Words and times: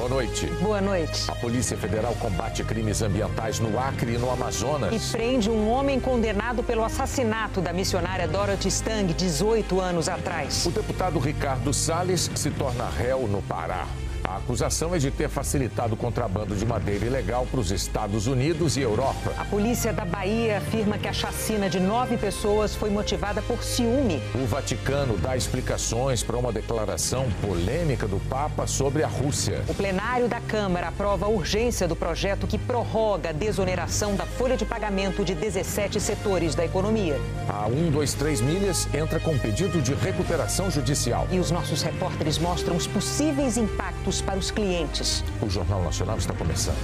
Boa 0.00 0.08
noite. 0.08 0.46
Boa 0.62 0.80
noite. 0.80 1.30
A 1.30 1.34
Polícia 1.34 1.76
Federal 1.76 2.14
combate 2.14 2.64
crimes 2.64 3.02
ambientais 3.02 3.60
no 3.60 3.78
Acre 3.78 4.14
e 4.14 4.18
no 4.18 4.30
Amazonas. 4.30 4.94
E 4.94 5.12
prende 5.12 5.50
um 5.50 5.68
homem 5.68 6.00
condenado 6.00 6.62
pelo 6.62 6.82
assassinato 6.82 7.60
da 7.60 7.70
missionária 7.70 8.26
Dorothy 8.26 8.68
Stang 8.68 9.12
18 9.12 9.78
anos 9.78 10.08
atrás. 10.08 10.64
O 10.64 10.70
deputado 10.70 11.18
Ricardo 11.18 11.74
Salles 11.74 12.30
se 12.34 12.50
torna 12.50 12.88
réu 12.88 13.28
no 13.28 13.42
Pará. 13.42 13.86
A 14.30 14.36
acusação 14.36 14.94
é 14.94 14.98
de 14.98 15.10
ter 15.10 15.28
facilitado 15.28 15.94
o 15.94 15.96
contrabando 15.96 16.54
de 16.54 16.64
madeira 16.64 17.04
ilegal 17.04 17.48
para 17.50 17.58
os 17.58 17.72
Estados 17.72 18.28
Unidos 18.28 18.76
e 18.76 18.80
Europa. 18.80 19.34
A 19.36 19.44
polícia 19.44 19.92
da 19.92 20.04
Bahia 20.04 20.58
afirma 20.58 20.96
que 20.98 21.08
a 21.08 21.12
chacina 21.12 21.68
de 21.68 21.80
nove 21.80 22.16
pessoas 22.16 22.76
foi 22.76 22.90
motivada 22.90 23.42
por 23.42 23.60
ciúme. 23.64 24.22
O 24.32 24.46
Vaticano 24.46 25.18
dá 25.18 25.36
explicações 25.36 26.22
para 26.22 26.36
uma 26.36 26.52
declaração 26.52 27.26
polêmica 27.44 28.06
do 28.06 28.20
Papa 28.28 28.68
sobre 28.68 29.02
a 29.02 29.08
Rússia. 29.08 29.64
O 29.66 29.74
plenário 29.74 30.28
da 30.28 30.40
Câmara 30.40 30.86
aprova 30.86 31.26
a 31.26 31.28
urgência 31.28 31.88
do 31.88 31.96
projeto 31.96 32.46
que 32.46 32.56
prorroga 32.56 33.30
a 33.30 33.32
desoneração 33.32 34.14
da 34.14 34.26
folha 34.26 34.56
de 34.56 34.64
pagamento 34.64 35.24
de 35.24 35.34
17 35.34 35.98
setores 35.98 36.54
da 36.54 36.64
economia. 36.64 37.18
A 37.48 37.64
123 37.64 38.40
Milhas 38.42 38.88
entra 38.94 39.18
com 39.18 39.36
pedido 39.36 39.82
de 39.82 39.92
recuperação 39.92 40.70
judicial. 40.70 41.26
E 41.32 41.40
os 41.40 41.50
nossos 41.50 41.82
repórteres 41.82 42.38
mostram 42.38 42.76
os 42.76 42.86
possíveis 42.86 43.56
impactos 43.56 44.19
para 44.20 44.38
os 44.38 44.50
clientes. 44.50 45.24
O 45.40 45.48
Jornal 45.48 45.82
Nacional 45.82 46.18
está 46.18 46.34
começando. 46.34 46.76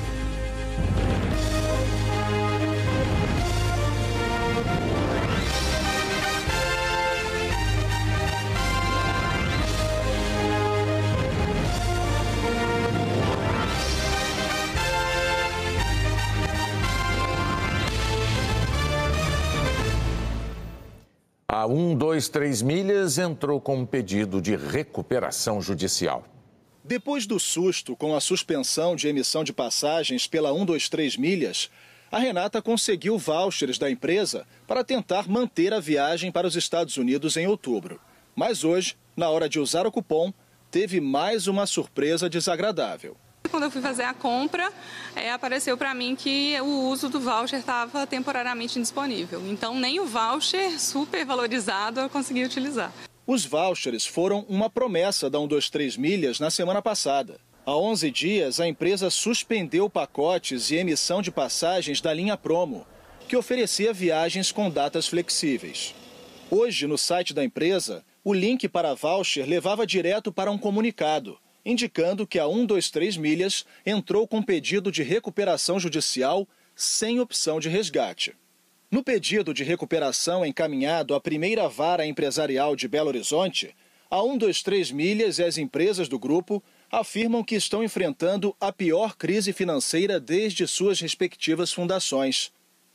A 21.49 21.67
123 21.67 22.63
Milhas 22.63 23.19
entrou 23.19 23.61
com 23.61 23.79
um 23.79 23.87
pedido 23.87 24.41
de 24.41 24.55
recuperação 24.55 25.61
judicial. 25.61 26.23
Depois 26.89 27.27
do 27.27 27.41
susto 27.41 27.97
com 27.97 28.15
a 28.15 28.21
suspensão 28.21 28.95
de 28.95 29.09
emissão 29.09 29.43
de 29.43 29.53
passagens 29.53 30.29
pela 30.29 30.53
123 30.53 31.17
milhas, 31.17 31.69
a 32.13 32.19
Renata 32.21 32.63
conseguiu 32.63 33.19
vouchers 33.19 33.77
da 33.77 33.91
empresa 33.91 34.47
para 34.69 34.85
tentar 34.85 35.29
manter 35.29 35.75
a 35.75 35.81
viagem 35.81 36.31
para 36.31 36.47
os 36.47 36.55
Estados 36.55 36.97
Unidos 36.97 37.37
em 37.37 37.49
outubro. 37.49 38.01
Mas 38.37 38.63
hoje, 38.63 38.97
na 39.17 39.29
hora 39.29 39.49
de 39.49 39.59
usar 39.59 39.85
o 39.85 39.91
cupom, 39.91 40.33
teve 40.71 41.01
mais 41.01 41.49
uma 41.49 41.67
surpresa 41.67 42.31
desagradável. 42.31 43.17
Quando 43.51 43.65
eu 43.65 43.71
fui 43.73 43.83
fazer 43.83 44.05
a 44.05 44.15
compra, 44.15 44.73
é, 45.17 45.33
apareceu 45.33 45.77
para 45.77 45.93
mim 45.93 46.15
que 46.15 46.57
o 46.61 46.89
uso 46.89 47.09
do 47.09 47.19
voucher 47.19 47.59
estava 47.59 48.07
temporariamente 48.07 48.79
indisponível. 48.79 49.43
Então, 49.49 49.75
nem 49.75 49.99
o 49.99 50.07
voucher 50.07 50.79
super 50.79 51.27
valorizado 51.27 51.99
eu 51.99 52.09
consegui 52.09 52.45
utilizar. 52.45 52.93
Os 53.27 53.45
vouchers 53.45 54.07
foram 54.07 54.47
uma 54.49 54.71
promessa 54.71 55.29
da 55.29 55.41
123 55.41 55.97
Milhas 55.97 56.39
na 56.39 56.49
semana 56.49 56.81
passada. 56.81 57.41
Há 57.67 57.77
11 57.77 58.09
dias, 58.13 58.61
a 58.61 58.69
empresa 58.69 59.11
suspendeu 59.11 59.91
pacotes 59.91 60.71
e 60.71 60.77
emissão 60.77 61.21
de 61.21 61.33
passagens 61.33 62.01
da 62.01 62.15
linha 62.15 62.37
Promo, 62.37 62.87
que 63.27 63.37
oferecia 63.37 63.93
viagens 63.93 64.53
com 64.53 64.71
datas 64.71 65.09
flexíveis. 65.09 65.93
Hoje, 66.49 66.87
no 66.87 66.97
site 66.97 67.35
da 67.35 67.43
empresa, 67.43 68.05
o 68.23 68.33
link 68.33 68.69
para 68.69 68.95
voucher 68.95 69.45
levava 69.45 69.85
direto 69.85 70.31
para 70.31 70.53
um 70.53 70.57
comunicado, 70.57 71.37
indicando 71.65 72.29
que 72.29 72.39
a 72.39 72.47
123 72.47 73.17
Milhas 73.17 73.67
entrou 73.85 74.29
com 74.29 74.41
pedido 74.41 74.93
de 74.93 75.03
recuperação 75.03 75.81
judicial 75.81 76.47
sem 76.77 77.19
opção 77.19 77.59
de 77.59 77.69
resgate. 77.69 78.37
No 78.89 79.03
pedido 79.03 79.53
de 79.53 79.65
recuperação 79.65 80.47
encaminhado 80.47 81.13
à 81.13 81.21
primeira 81.21 81.69
vara 81.69 82.07
empresarial 82.07 82.77
de 82.77 82.87
Belo 82.87 83.09
Horizonte, 83.09 83.75
a 84.09 84.21
123 84.21 84.93
Milhas 84.93 85.41
e 85.41 85.43
as 85.43 85.59
empresas 85.59 86.09
do 86.09 86.21
grupo 86.21 86.63
afirmam 86.89 87.43
que 87.43 87.57
estão 87.57 87.83
enfrentando 87.83 88.55
a 88.61 88.71
pior 88.71 89.17
crise 89.17 89.53
financeira 89.53 90.21
desde 90.21 90.69
suas 90.69 91.01
respectivas 91.01 91.73
fundações. 91.73 92.53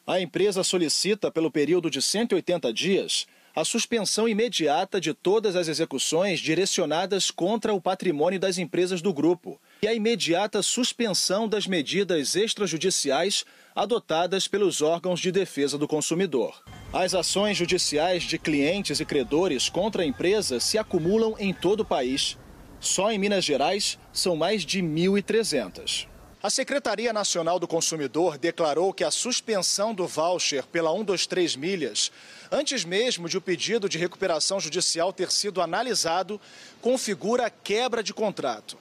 A 0.07 0.21
empresa 0.21 0.63
solicita, 0.63 1.29
pelo 1.29 1.51
período 1.51 1.91
de 1.91 2.01
180 2.01 2.71
dias, 2.71 3.27
a 3.53 3.65
suspensão 3.65 4.29
imediata 4.29 4.99
de 4.99 5.13
todas 5.13 5.57
as 5.57 5.67
execuções 5.67 6.39
direcionadas 6.39 7.29
contra 7.29 7.73
o 7.73 7.81
patrimônio 7.81 8.39
das 8.39 8.57
empresas 8.57 9.01
do 9.01 9.13
grupo 9.13 9.59
e 9.83 9.87
a 9.87 9.95
imediata 9.95 10.61
suspensão 10.61 11.47
das 11.47 11.65
medidas 11.65 12.35
extrajudiciais 12.35 13.43
adotadas 13.75 14.47
pelos 14.47 14.79
órgãos 14.79 15.19
de 15.19 15.31
defesa 15.31 15.75
do 15.75 15.87
consumidor. 15.87 16.61
As 16.93 17.15
ações 17.15 17.57
judiciais 17.57 18.21
de 18.21 18.37
clientes 18.37 18.99
e 18.99 19.05
credores 19.05 19.69
contra 19.69 20.03
a 20.03 20.05
empresa 20.05 20.59
se 20.59 20.77
acumulam 20.77 21.35
em 21.39 21.51
todo 21.51 21.79
o 21.79 21.85
país. 21.85 22.37
Só 22.79 23.11
em 23.11 23.17
Minas 23.17 23.43
Gerais 23.43 23.97
são 24.13 24.35
mais 24.35 24.63
de 24.63 24.83
1.300. 24.83 26.05
A 26.43 26.51
Secretaria 26.51 27.11
Nacional 27.11 27.57
do 27.57 27.67
Consumidor 27.67 28.37
declarou 28.37 28.93
que 28.93 29.03
a 29.03 29.09
suspensão 29.09 29.95
do 29.95 30.05
voucher 30.05 30.63
pela 30.67 30.91
123 30.91 31.55
milhas, 31.55 32.11
antes 32.51 32.85
mesmo 32.85 33.27
de 33.27 33.37
o 33.37 33.41
pedido 33.41 33.89
de 33.89 33.97
recuperação 33.97 34.59
judicial 34.59 35.11
ter 35.11 35.31
sido 35.31 35.59
analisado, 35.59 36.39
configura 36.79 37.49
quebra 37.49 38.03
de 38.03 38.13
contrato 38.13 38.77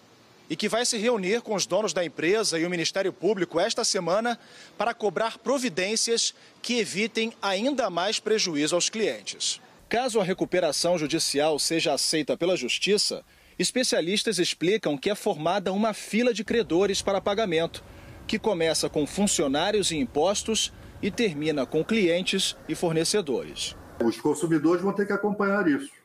e 0.51 0.57
que 0.57 0.69
vai 0.69 0.85
se 0.85 0.99
reunir 0.99 1.41
com 1.43 1.55
os 1.55 1.65
donos 1.65 1.93
da 1.93 2.05
empresa 2.05 2.59
e 2.59 2.67
o 2.67 2.71
Ministério 2.71 3.13
Público 3.13 3.61
esta 3.61 3.85
semana 3.85 4.37
para 4.77 4.93
cobrar 4.93 5.39
providências 5.39 6.35
que 6.61 6.81
evitem 6.81 7.33
ainda 7.41 7.89
mais 7.89 8.19
prejuízo 8.19 8.75
aos 8.75 8.91
clientes. 8.91 9.61
Caso 9.89 10.21
a 10.21 10.25
recuperação 10.25 10.99
judicial 10.99 11.57
seja 11.61 11.95
aceita 11.95 12.37
pela 12.37 12.57
Justiça, 12.57 13.25
especialistas 13.61 14.41
explicam 14.41 14.99
que 14.99 15.09
é 15.09 15.15
formada 15.15 15.73
uma 15.73 15.95
fila 15.95 16.35
de 16.35 16.43
credores 16.43 17.01
para 17.01 17.21
pagamento, 17.21 17.85
que 18.27 18.39
começa 18.39 18.89
com 18.89 19.07
funcionários 19.07 19.93
e 19.93 19.97
impostos 19.97 20.73
e 21.01 21.11
termina 21.13 21.65
com 21.65 21.85
clientes 21.85 22.57
e 22.69 22.75
fornecedores. 22.75 23.77
Os 24.03 24.21
consumidores 24.21 24.83
vão 24.83 24.93
ter 24.93 25.07
que 25.07 25.13
acompanhar 25.13 25.67
isso 25.69 26.00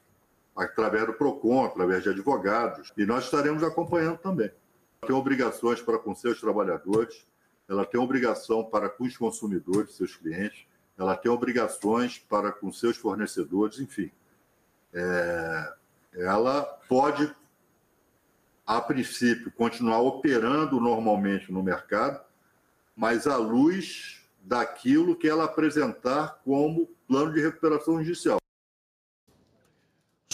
através 0.56 1.06
do 1.06 1.14
PROCON, 1.14 1.66
através 1.66 2.04
de 2.04 2.10
advogados, 2.10 2.94
e 2.98 3.06
nós 3.06 3.26
estaremos 3.26 3.62
acompanhando 3.62 4.18
também. 4.18 4.48
Ela 5.02 5.08
tem 5.08 5.16
obrigações 5.16 5.82
para 5.82 6.00
com 6.00 6.16
seus 6.16 6.40
trabalhadores, 6.40 7.28
ela 7.68 7.86
tem 7.86 8.00
obrigação 8.00 8.64
para 8.64 8.88
com 8.88 9.04
os 9.04 9.18
consumidores, 9.18 9.96
seus 9.96 10.16
clientes, 10.16 10.66
ela 10.98 11.18
tem 11.18 11.30
obrigações 11.30 12.18
para 12.18 12.52
com 12.52 12.72
seus 12.72 12.96
fornecedores, 12.96 13.80
enfim. 13.80 14.10
É, 14.94 15.74
ela 16.14 16.64
pode, 16.88 17.36
a 18.66 18.80
princípio, 18.80 19.52
continuar 19.52 20.00
operando 20.00 20.80
normalmente 20.80 21.52
no 21.52 21.62
mercado, 21.62 22.24
mas 22.96 23.28
à 23.28 23.36
luz 23.36 24.24
daquilo 24.42 25.18
que 25.18 25.28
ela 25.28 25.44
apresentar 25.44 26.40
como 26.46 26.88
plano 27.08 27.34
de 27.34 27.42
recuperação 27.42 27.98
judicial 28.02 28.40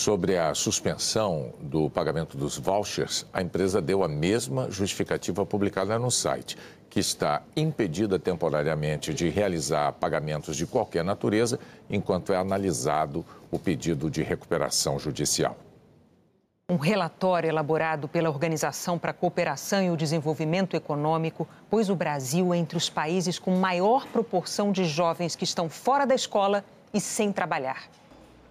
sobre 0.01 0.35
a 0.35 0.55
suspensão 0.55 1.53
do 1.59 1.87
pagamento 1.87 2.35
dos 2.35 2.57
vouchers, 2.57 3.23
a 3.31 3.39
empresa 3.39 3.79
deu 3.79 4.03
a 4.03 4.07
mesma 4.07 4.69
justificativa 4.71 5.45
publicada 5.45 5.99
no 5.99 6.09
site, 6.09 6.57
que 6.89 6.99
está 6.99 7.43
impedida 7.55 8.17
temporariamente 8.17 9.13
de 9.13 9.29
realizar 9.29 9.93
pagamentos 9.93 10.57
de 10.57 10.65
qualquer 10.65 11.03
natureza 11.03 11.59
enquanto 11.87 12.33
é 12.33 12.37
analisado 12.37 13.23
o 13.51 13.59
pedido 13.59 14.09
de 14.09 14.23
recuperação 14.23 14.97
judicial. 14.97 15.55
Um 16.67 16.77
relatório 16.77 17.47
elaborado 17.47 18.07
pela 18.07 18.29
Organização 18.29 18.97
para 18.97 19.11
a 19.11 19.13
Cooperação 19.13 19.83
e 19.83 19.91
o 19.91 19.97
Desenvolvimento 19.97 20.75
Econômico 20.75 21.47
pôs 21.69 21.91
o 21.91 21.95
Brasil 21.95 22.55
entre 22.55 22.75
os 22.75 22.89
países 22.89 23.37
com 23.37 23.51
maior 23.51 24.07
proporção 24.07 24.71
de 24.71 24.83
jovens 24.83 25.35
que 25.35 25.43
estão 25.43 25.69
fora 25.69 26.07
da 26.07 26.15
escola 26.15 26.65
e 26.91 26.99
sem 26.99 27.31
trabalhar. 27.31 28.00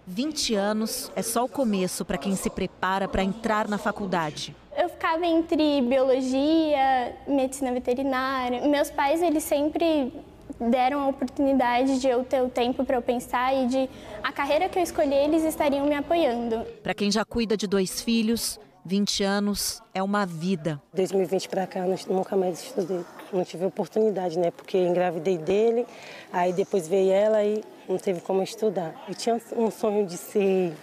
20 0.07 0.55
anos 0.55 1.11
é 1.15 1.21
só 1.21 1.45
o 1.45 1.49
começo 1.49 2.03
para 2.03 2.17
quem 2.17 2.35
se 2.35 2.49
prepara 2.49 3.07
para 3.07 3.23
entrar 3.23 3.67
na 3.67 3.77
faculdade. 3.77 4.55
Eu 4.77 4.89
ficava 4.89 5.25
entre 5.25 5.81
biologia, 5.81 7.15
medicina 7.27 7.71
veterinária. 7.71 8.67
Meus 8.67 8.89
pais, 8.89 9.21
eles 9.21 9.43
sempre 9.43 10.13
deram 10.59 11.01
a 11.01 11.07
oportunidade 11.07 11.99
de 11.99 12.07
eu 12.07 12.23
ter 12.23 12.41
o 12.41 12.49
tempo 12.49 12.85
para 12.85 12.97
eu 12.97 13.01
pensar 13.01 13.53
e 13.53 13.67
de 13.67 13.89
a 14.23 14.31
carreira 14.31 14.69
que 14.69 14.77
eu 14.77 14.83
escolhi, 14.83 15.13
eles 15.13 15.43
estariam 15.43 15.85
me 15.85 15.95
apoiando. 15.95 16.63
Para 16.83 16.93
quem 16.93 17.11
já 17.11 17.25
cuida 17.25 17.57
de 17.57 17.67
dois 17.67 18.01
filhos, 18.01 18.59
20 18.85 19.23
anos 19.23 19.81
é 19.93 20.01
uma 20.01 20.25
vida. 20.25 20.81
2020 20.93 21.49
para 21.49 21.67
cá, 21.67 21.81
nunca 22.07 22.35
mais 22.35 22.61
estudei. 22.61 23.03
Não 23.31 23.43
tive 23.43 23.65
oportunidade, 23.65 24.37
né? 24.37 24.51
Porque 24.51 24.77
engravidei 24.77 25.37
dele, 25.37 25.85
aí 26.31 26.51
depois 26.51 26.87
veio 26.87 27.11
ela 27.11 27.43
e 27.43 27.63
não 27.87 27.97
teve 27.97 28.21
como 28.21 28.41
estudar. 28.43 28.93
Eu 29.07 29.15
tinha 29.15 29.39
um 29.55 29.71
sonho 29.71 30.05
de 30.05 30.17
ser. 30.17 30.73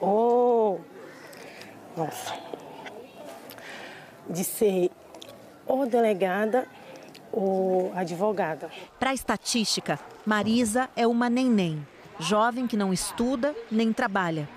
Oh! 0.00 0.78
Nossa! 1.96 2.46
de 4.28 4.44
ser 4.44 4.90
ou 5.66 5.86
delegada 5.86 6.66
ou 7.32 7.92
advogada. 7.94 8.70
Para 8.98 9.10
a 9.10 9.14
estatística, 9.14 9.98
Marisa 10.24 10.88
é 10.96 11.06
uma 11.06 11.28
neném, 11.28 11.86
jovem 12.18 12.66
que 12.66 12.76
não 12.76 12.92
estuda 12.92 13.54
nem 13.70 13.92
trabalha. 13.92 14.48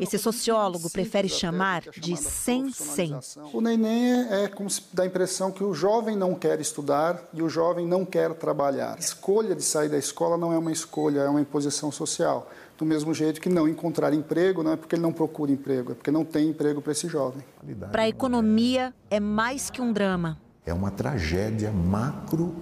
Esse 0.00 0.18
sociólogo 0.18 0.90
prefere 0.90 1.28
chamar 1.28 1.82
de 1.96 2.16
sem-sem. 2.16 3.14
O 3.52 3.60
neném 3.60 4.12
é, 4.12 4.44
é 4.44 4.48
como 4.48 4.68
se 4.68 4.82
dá 4.92 5.04
a 5.04 5.06
impressão 5.06 5.52
que 5.52 5.62
o 5.62 5.72
jovem 5.72 6.16
não 6.16 6.34
quer 6.34 6.60
estudar 6.60 7.22
e 7.32 7.42
o 7.42 7.48
jovem 7.48 7.86
não 7.86 8.04
quer 8.04 8.34
trabalhar. 8.34 8.94
A 8.96 8.98
escolha 8.98 9.54
de 9.54 9.62
sair 9.62 9.88
da 9.88 9.98
escola 9.98 10.36
não 10.36 10.52
é 10.52 10.58
uma 10.58 10.72
escolha, 10.72 11.20
é 11.20 11.28
uma 11.28 11.40
imposição 11.40 11.92
social. 11.92 12.50
Do 12.76 12.84
mesmo 12.84 13.12
jeito 13.12 13.40
que 13.40 13.48
não 13.48 13.68
encontrar 13.68 14.12
emprego 14.12 14.62
não 14.62 14.72
é 14.72 14.76
porque 14.76 14.94
ele 14.94 15.02
não 15.02 15.12
procura 15.12 15.50
emprego, 15.50 15.92
é 15.92 15.94
porque 15.94 16.10
não 16.10 16.24
tem 16.24 16.48
emprego 16.48 16.80
para 16.80 16.92
esse 16.92 17.08
jovem. 17.08 17.44
Para 17.90 18.02
a 18.02 18.08
economia, 18.08 18.94
é 19.10 19.18
mais 19.18 19.70
que 19.70 19.80
um 19.80 19.92
drama. 19.92 20.38
É 20.64 20.72
uma 20.72 20.90
tragédia 20.90 21.72
macro, 21.72 22.54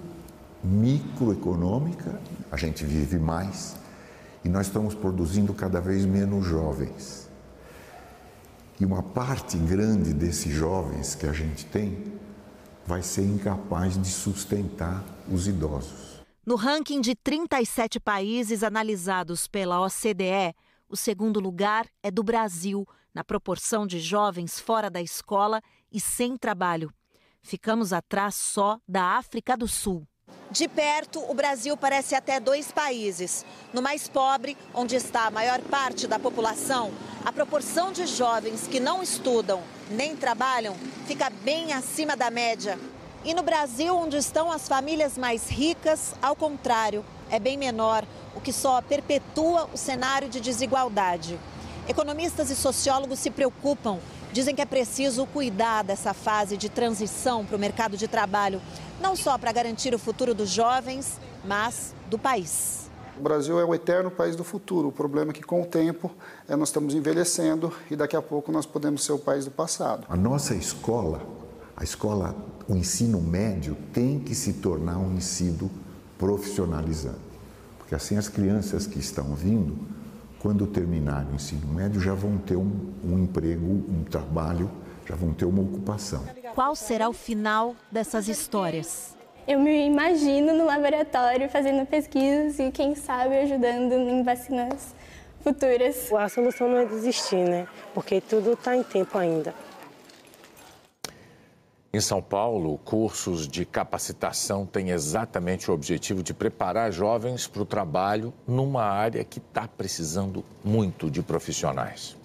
microeconômica. 0.63 2.19
A 2.51 2.57
gente 2.57 2.83
vive 2.83 3.19
mais, 3.19 3.75
e 4.43 4.49
nós 4.49 4.67
estamos 4.67 4.93
produzindo 4.93 5.53
cada 5.53 5.79
vez 5.81 6.05
menos 6.05 6.45
jovens. 6.45 7.29
E 8.79 8.85
uma 8.85 9.01
parte 9.01 9.57
grande 9.57 10.13
desses 10.13 10.53
jovens 10.53 11.15
que 11.15 11.25
a 11.25 11.33
gente 11.33 11.65
tem 11.65 12.13
vai 12.85 13.01
ser 13.01 13.23
incapaz 13.23 14.01
de 14.01 14.09
sustentar 14.09 15.03
os 15.29 15.47
idosos. 15.47 16.21
No 16.45 16.55
ranking 16.55 17.01
de 17.01 17.13
37 17.13 17.99
países 17.99 18.63
analisados 18.63 19.47
pela 19.47 19.81
OCDE, 19.81 20.55
o 20.87 20.95
segundo 20.95 21.39
lugar 21.39 21.87
é 22.01 22.09
do 22.09 22.23
Brasil, 22.23 22.87
na 23.13 23.23
proporção 23.23 23.85
de 23.85 23.99
jovens 23.99 24.59
fora 24.59 24.89
da 24.89 25.01
escola 25.01 25.61
e 25.91 25.99
sem 25.99 26.37
trabalho. 26.37 26.93
Ficamos 27.41 27.91
atrás 27.91 28.35
só 28.35 28.79
da 28.87 29.17
África 29.17 29.57
do 29.57 29.67
Sul. 29.67 30.07
De 30.49 30.65
perto, 30.67 31.19
o 31.29 31.33
Brasil 31.33 31.75
parece 31.75 32.15
até 32.15 32.39
dois 32.39 32.71
países. 32.71 33.45
No 33.73 33.81
mais 33.81 34.07
pobre, 34.07 34.57
onde 34.73 34.95
está 34.95 35.25
a 35.25 35.31
maior 35.31 35.59
parte 35.59 36.07
da 36.07 36.17
população, 36.17 36.91
a 37.25 37.33
proporção 37.33 37.91
de 37.91 38.05
jovens 38.07 38.65
que 38.65 38.79
não 38.79 39.03
estudam 39.03 39.61
nem 39.91 40.15
trabalham 40.15 40.73
fica 41.05 41.29
bem 41.29 41.73
acima 41.73 42.15
da 42.15 42.31
média. 42.31 42.79
E 43.25 43.33
no 43.33 43.43
Brasil, 43.43 43.93
onde 43.93 44.15
estão 44.15 44.49
as 44.49 44.69
famílias 44.69 45.17
mais 45.17 45.49
ricas, 45.49 46.15
ao 46.21 46.33
contrário, 46.33 47.03
é 47.29 47.39
bem 47.39 47.57
menor, 47.57 48.05
o 48.33 48.39
que 48.39 48.53
só 48.53 48.81
perpetua 48.81 49.69
o 49.73 49.77
cenário 49.77 50.29
de 50.29 50.39
desigualdade. 50.39 51.37
Economistas 51.89 52.49
e 52.49 52.55
sociólogos 52.55 53.19
se 53.19 53.29
preocupam, 53.29 53.99
dizem 54.31 54.55
que 54.55 54.61
é 54.61 54.65
preciso 54.65 55.25
cuidar 55.25 55.83
dessa 55.83 56.13
fase 56.13 56.57
de 56.57 56.69
transição 56.69 57.45
para 57.45 57.55
o 57.55 57.59
mercado 57.59 57.97
de 57.97 58.07
trabalho 58.07 58.61
não 59.01 59.15
só 59.15 59.37
para 59.37 59.51
garantir 59.51 59.93
o 59.93 59.99
futuro 59.99 60.33
dos 60.33 60.49
jovens, 60.49 61.19
mas 61.45 61.93
do 62.09 62.17
país. 62.17 62.89
O 63.17 63.21
Brasil 63.21 63.59
é 63.59 63.65
o 63.65 63.73
eterno 63.73 64.11
país 64.11 64.35
do 64.35 64.43
futuro. 64.43 64.89
O 64.89 64.91
problema 64.91 65.31
é 65.31 65.33
que, 65.33 65.41
com 65.41 65.61
o 65.61 65.65
tempo, 65.65 66.11
é, 66.47 66.55
nós 66.55 66.69
estamos 66.69 66.93
envelhecendo 66.93 67.73
e 67.89 67.95
daqui 67.95 68.15
a 68.15 68.21
pouco 68.21 68.51
nós 68.51 68.65
podemos 68.65 69.03
ser 69.03 69.13
o 69.13 69.19
país 69.19 69.45
do 69.45 69.51
passado. 69.51 70.05
A 70.07 70.15
nossa 70.15 70.53
escola, 70.53 71.21
a 71.75 71.83
escola, 71.83 72.35
o 72.67 72.75
ensino 72.75 73.19
médio, 73.19 73.75
tem 73.91 74.19
que 74.19 74.35
se 74.35 74.53
tornar 74.53 74.97
um 74.97 75.15
ensino 75.15 75.71
profissionalizante. 76.17 77.17
Porque 77.79 77.95
assim 77.95 78.17
as 78.17 78.27
crianças 78.27 78.85
que 78.85 78.99
estão 78.99 79.33
vindo, 79.33 79.77
quando 80.39 80.67
terminarem 80.67 81.31
o 81.31 81.35
ensino 81.35 81.67
médio, 81.67 81.99
já 81.99 82.13
vão 82.13 82.37
ter 82.37 82.55
um, 82.55 82.93
um 83.03 83.19
emprego, 83.19 83.65
um 83.65 84.03
trabalho, 84.03 84.69
já 85.05 85.15
vão 85.15 85.33
ter 85.33 85.45
uma 85.45 85.61
ocupação 85.61 86.23
qual 86.57 86.75
será 86.75 87.07
o 87.07 87.13
final 87.13 87.75
dessas 87.91 88.27
histórias. 88.27 89.15
Eu 89.47 89.59
me 89.59 89.85
imagino 89.85 90.53
no 90.53 90.65
laboratório 90.65 91.47
fazendo 91.49 91.85
pesquisas 91.85 92.57
e, 92.57 92.71
quem 92.71 92.95
sabe, 92.95 93.37
ajudando 93.37 93.93
em 93.93 94.23
vacinas 94.23 94.95
futuras. 95.41 96.11
A 96.11 96.27
solução 96.27 96.67
não 96.67 96.77
é 96.77 96.85
desistir, 96.85 97.47
né? 97.47 97.67
Porque 97.93 98.19
tudo 98.19 98.53
está 98.53 98.75
em 98.75 98.81
tempo 98.81 99.19
ainda. 99.19 99.53
Em 101.93 102.01
São 102.01 102.21
Paulo, 102.21 102.77
cursos 102.83 103.47
de 103.47 103.65
capacitação 103.65 104.65
têm 104.65 104.89
exatamente 104.89 105.71
o 105.71 105.73
objetivo 105.73 106.21
de 106.21 106.33
preparar 106.33 106.91
jovens 106.91 107.47
para 107.47 107.61
o 107.61 107.65
trabalho 107.65 108.33
numa 108.45 108.83
área 108.83 109.23
que 109.23 109.39
está 109.39 109.67
precisando 109.67 110.43
muito 110.63 111.09
de 111.09 111.21
profissionais. 111.21 112.17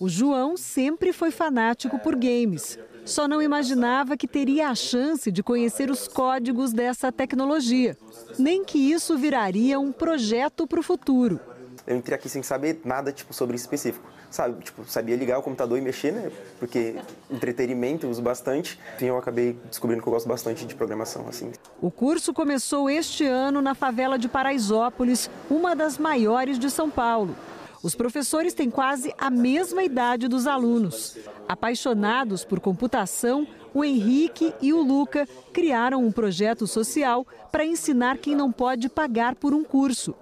O 0.00 0.08
João 0.08 0.56
sempre 0.56 1.12
foi 1.12 1.30
fanático 1.30 1.98
por 1.98 2.16
games. 2.16 2.78
Só 3.04 3.28
não 3.28 3.42
imaginava 3.42 4.16
que 4.16 4.26
teria 4.26 4.70
a 4.70 4.74
chance 4.74 5.30
de 5.30 5.42
conhecer 5.42 5.90
os 5.90 6.08
códigos 6.08 6.72
dessa 6.72 7.12
tecnologia, 7.12 7.96
nem 8.38 8.64
que 8.64 8.78
isso 8.78 9.18
viraria 9.18 9.78
um 9.78 9.92
projeto 9.92 10.66
para 10.66 10.80
o 10.80 10.82
futuro. 10.82 11.38
Eu 11.86 11.96
entrei 11.96 12.16
aqui 12.16 12.28
sem 12.28 12.42
saber 12.42 12.80
nada 12.84 13.12
tipo 13.12 13.34
sobre 13.34 13.56
isso 13.56 13.64
específico, 13.64 14.08
sabe? 14.32 14.62
Tipo, 14.64 14.84
sabia 14.86 15.14
ligar 15.14 15.38
o 15.38 15.42
computador 15.42 15.78
e 15.78 15.80
mexer, 15.80 16.12
né? 16.12 16.32
Porque 16.58 16.96
entretenimento 17.30 18.08
uso 18.08 18.22
bastante. 18.22 18.78
E 19.00 19.04
eu 19.04 19.16
acabei 19.16 19.56
descobrindo 19.68 20.02
que 20.02 20.08
eu 20.08 20.12
gosto 20.12 20.28
bastante 20.28 20.66
de 20.66 20.74
programação, 20.74 21.26
assim. 21.28 21.52
O 21.80 21.90
curso 21.90 22.32
começou 22.32 22.90
este 22.90 23.24
ano 23.26 23.60
na 23.60 23.74
favela 23.74 24.18
de 24.18 24.28
Paraisópolis, 24.28 25.30
uma 25.50 25.76
das 25.76 25.98
maiores 25.98 26.58
de 26.58 26.70
São 26.70 26.90
Paulo. 26.90 27.36
Os 27.82 27.94
professores 27.94 28.54
têm 28.54 28.70
quase 28.70 29.12
a 29.18 29.28
mesma 29.28 29.82
idade 29.82 30.28
dos 30.28 30.46
alunos. 30.46 31.18
Apaixonados 31.48 32.44
por 32.44 32.60
computação, 32.60 33.46
o 33.74 33.84
Henrique 33.84 34.54
e 34.62 34.72
o 34.72 34.80
Luca 34.80 35.26
criaram 35.52 36.04
um 36.04 36.12
projeto 36.12 36.66
social 36.66 37.26
para 37.50 37.64
ensinar 37.64 38.18
quem 38.18 38.36
não 38.36 38.52
pode 38.52 38.88
pagar 38.88 39.34
por 39.34 39.52
um 39.52 39.64
curso. 39.64 40.14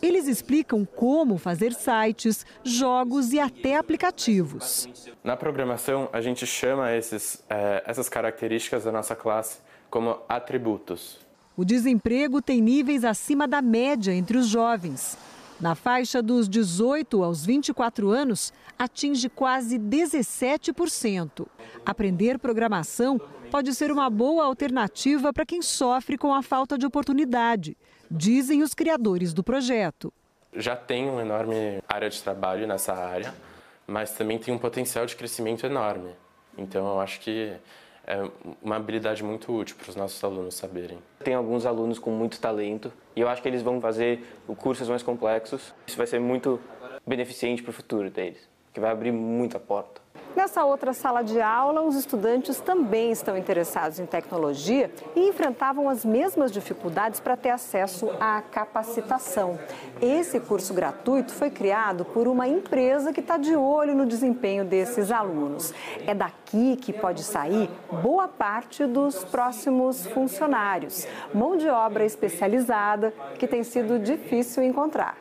Eles 0.00 0.28
explicam 0.28 0.84
como 0.84 1.38
fazer 1.38 1.72
sites, 1.72 2.46
jogos 2.62 3.32
e 3.32 3.40
até 3.40 3.76
aplicativos. 3.76 4.88
Na 5.24 5.36
programação, 5.36 6.08
a 6.12 6.20
gente 6.20 6.46
chama 6.46 6.94
esses, 6.94 7.42
é, 7.48 7.82
essas 7.86 8.08
características 8.08 8.84
da 8.84 8.92
nossa 8.92 9.16
classe 9.16 9.58
como 9.90 10.20
atributos. 10.28 11.18
O 11.56 11.64
desemprego 11.64 12.40
tem 12.40 12.60
níveis 12.60 13.04
acima 13.04 13.48
da 13.48 13.60
média 13.60 14.12
entre 14.14 14.38
os 14.38 14.46
jovens. 14.46 15.18
Na 15.60 15.74
faixa 15.74 16.22
dos 16.22 16.48
18 16.48 17.24
aos 17.24 17.44
24 17.44 18.10
anos, 18.10 18.52
atinge 18.78 19.28
quase 19.28 19.76
17%. 19.76 21.48
Aprender 21.84 22.38
programação 22.38 23.20
pode 23.50 23.74
ser 23.74 23.90
uma 23.90 24.08
boa 24.08 24.44
alternativa 24.44 25.32
para 25.32 25.44
quem 25.44 25.60
sofre 25.60 26.16
com 26.16 26.32
a 26.32 26.42
falta 26.42 26.78
de 26.78 26.86
oportunidade, 26.86 27.76
dizem 28.10 28.62
os 28.62 28.74
criadores 28.74 29.32
do 29.32 29.42
projeto. 29.42 30.12
Já 30.54 30.74
tem 30.74 31.08
uma 31.08 31.22
enorme 31.22 31.82
área 31.88 32.08
de 32.08 32.22
trabalho 32.22 32.66
nessa 32.66 32.94
área, 32.94 33.34
mas 33.86 34.12
também 34.12 34.38
tem 34.38 34.52
um 34.52 34.58
potencial 34.58 35.06
de 35.06 35.14
crescimento 35.14 35.64
enorme. 35.66 36.10
Então, 36.56 36.86
eu 36.86 37.00
acho 37.00 37.20
que 37.20 37.52
é 38.06 38.26
uma 38.62 38.76
habilidade 38.76 39.22
muito 39.22 39.52
útil 39.54 39.76
para 39.76 39.90
os 39.90 39.94
nossos 39.94 40.22
alunos 40.24 40.54
saberem. 40.54 40.98
Tem 41.22 41.34
alguns 41.34 41.66
alunos 41.66 41.98
com 41.98 42.10
muito 42.10 42.40
talento 42.40 42.90
e 43.14 43.20
eu 43.20 43.28
acho 43.28 43.42
que 43.42 43.48
eles 43.48 43.60
vão 43.60 43.80
fazer 43.80 44.24
cursos 44.56 44.88
mais 44.88 45.02
complexos. 45.02 45.74
Isso 45.86 45.96
vai 45.96 46.06
ser 46.06 46.18
muito 46.18 46.58
beneficente 47.06 47.62
para 47.62 47.70
o 47.70 47.72
futuro 47.72 48.10
deles, 48.10 48.48
que 48.72 48.80
vai 48.80 48.90
abrir 48.90 49.12
muita 49.12 49.60
porta. 49.60 50.00
Nessa 50.38 50.64
outra 50.64 50.92
sala 50.92 51.22
de 51.22 51.40
aula, 51.40 51.82
os 51.82 51.96
estudantes 51.96 52.60
também 52.60 53.10
estão 53.10 53.36
interessados 53.36 53.98
em 53.98 54.06
tecnologia 54.06 54.88
e 55.16 55.28
enfrentavam 55.28 55.88
as 55.88 56.04
mesmas 56.04 56.52
dificuldades 56.52 57.18
para 57.18 57.36
ter 57.36 57.50
acesso 57.50 58.08
à 58.20 58.40
capacitação. 58.40 59.58
Esse 60.00 60.38
curso 60.38 60.72
gratuito 60.72 61.32
foi 61.32 61.50
criado 61.50 62.04
por 62.04 62.28
uma 62.28 62.46
empresa 62.46 63.12
que 63.12 63.18
está 63.18 63.36
de 63.36 63.56
olho 63.56 63.96
no 63.96 64.06
desempenho 64.06 64.64
desses 64.64 65.10
alunos. 65.10 65.74
É 66.06 66.14
daqui 66.14 66.76
que 66.76 66.92
pode 66.92 67.24
sair 67.24 67.68
boa 68.00 68.28
parte 68.28 68.86
dos 68.86 69.24
próximos 69.24 70.06
funcionários. 70.06 71.06
Mão 71.34 71.56
de 71.56 71.68
obra 71.68 72.04
especializada 72.04 73.12
que 73.38 73.48
tem 73.48 73.64
sido 73.64 73.98
difícil 73.98 74.62
encontrar. 74.62 75.16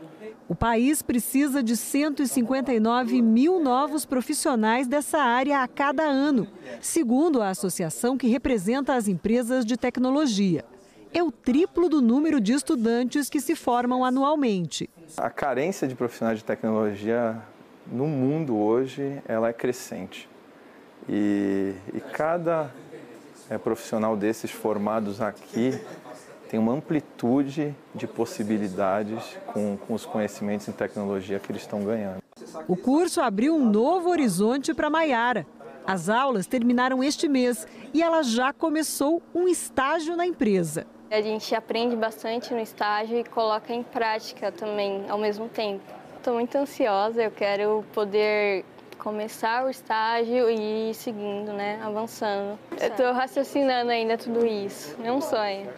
O 0.47 0.55
país 0.55 1.01
precisa 1.01 1.61
de 1.61 1.75
159 1.75 3.21
mil 3.21 3.59
novos 3.59 4.05
profissionais 4.05 4.87
dessa 4.87 5.19
área 5.19 5.61
a 5.61 5.67
cada 5.67 6.03
ano, 6.03 6.47
segundo 6.79 7.41
a 7.41 7.49
associação 7.49 8.17
que 8.17 8.27
representa 8.27 8.95
as 8.95 9.07
empresas 9.07 9.65
de 9.65 9.77
tecnologia. 9.77 10.63
É 11.13 11.23
o 11.23 11.31
triplo 11.31 11.89
do 11.89 12.01
número 12.01 12.39
de 12.39 12.53
estudantes 12.53 13.29
que 13.29 13.39
se 13.39 13.55
formam 13.55 14.03
anualmente. 14.03 14.89
A 15.15 15.29
carência 15.29 15.87
de 15.87 15.95
profissionais 15.95 16.39
de 16.39 16.45
tecnologia 16.45 17.41
no 17.91 18.07
mundo 18.07 18.57
hoje 18.57 19.21
ela 19.27 19.49
é 19.49 19.53
crescente. 19.53 20.29
E, 21.07 21.73
e 21.93 21.99
cada 21.99 22.69
é, 23.49 23.57
profissional 23.57 24.17
desses 24.17 24.51
formados 24.51 25.21
aqui 25.21 25.79
tem 26.47 26.59
uma 26.59 26.73
amplitude 26.73 27.75
de 27.93 28.07
possibilidades 28.07 29.37
com, 29.47 29.77
com 29.77 29.93
os 29.93 30.05
conhecimentos 30.05 30.67
em 30.67 30.71
tecnologia 30.71 31.39
que 31.39 31.51
eles 31.51 31.61
estão 31.61 31.83
ganhando. 31.83 32.17
O 32.67 32.75
curso 32.75 33.21
abriu 33.21 33.55
um 33.55 33.69
novo 33.69 34.09
horizonte 34.09 34.73
para 34.73 34.89
Maiara. 34.89 35.45
As 35.85 36.09
aulas 36.09 36.47
terminaram 36.47 37.03
este 37.03 37.27
mês 37.27 37.67
e 37.93 38.01
ela 38.01 38.21
já 38.23 38.51
começou 38.51 39.21
um 39.33 39.47
estágio 39.47 40.15
na 40.15 40.25
empresa. 40.25 40.85
A 41.09 41.21
gente 41.21 41.55
aprende 41.55 41.95
bastante 41.95 42.53
no 42.53 42.59
estágio 42.59 43.17
e 43.17 43.23
coloca 43.23 43.73
em 43.73 43.83
prática 43.83 44.51
também 44.51 45.05
ao 45.09 45.17
mesmo 45.17 45.47
tempo. 45.47 45.81
Estou 46.17 46.33
muito 46.33 46.57
ansiosa, 46.57 47.23
eu 47.23 47.31
quero 47.31 47.85
poder 47.93 48.65
começar 48.97 49.65
o 49.65 49.69
estágio 49.69 50.49
e 50.49 50.89
ir 50.89 50.93
seguindo, 50.93 51.53
né, 51.53 51.79
avançando. 51.81 52.59
Eu 52.77 52.87
estou 52.89 53.13
raciocinando 53.13 53.89
ainda 53.89 54.17
tudo 54.17 54.45
isso, 54.45 54.97
é 55.01 55.09
um 55.09 55.21
sonho. 55.21 55.69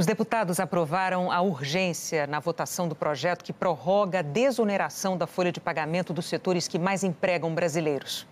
Os 0.00 0.06
deputados 0.06 0.58
aprovaram 0.58 1.30
a 1.30 1.42
urgência 1.42 2.26
na 2.26 2.40
votação 2.40 2.88
do 2.88 2.94
projeto 2.94 3.44
que 3.44 3.52
prorroga 3.52 4.20
a 4.20 4.22
desoneração 4.22 5.14
da 5.14 5.26
folha 5.26 5.52
de 5.52 5.60
pagamento 5.60 6.14
dos 6.14 6.24
setores 6.24 6.66
que 6.66 6.78
mais 6.78 7.04
empregam 7.04 7.54
brasileiros. 7.54 8.26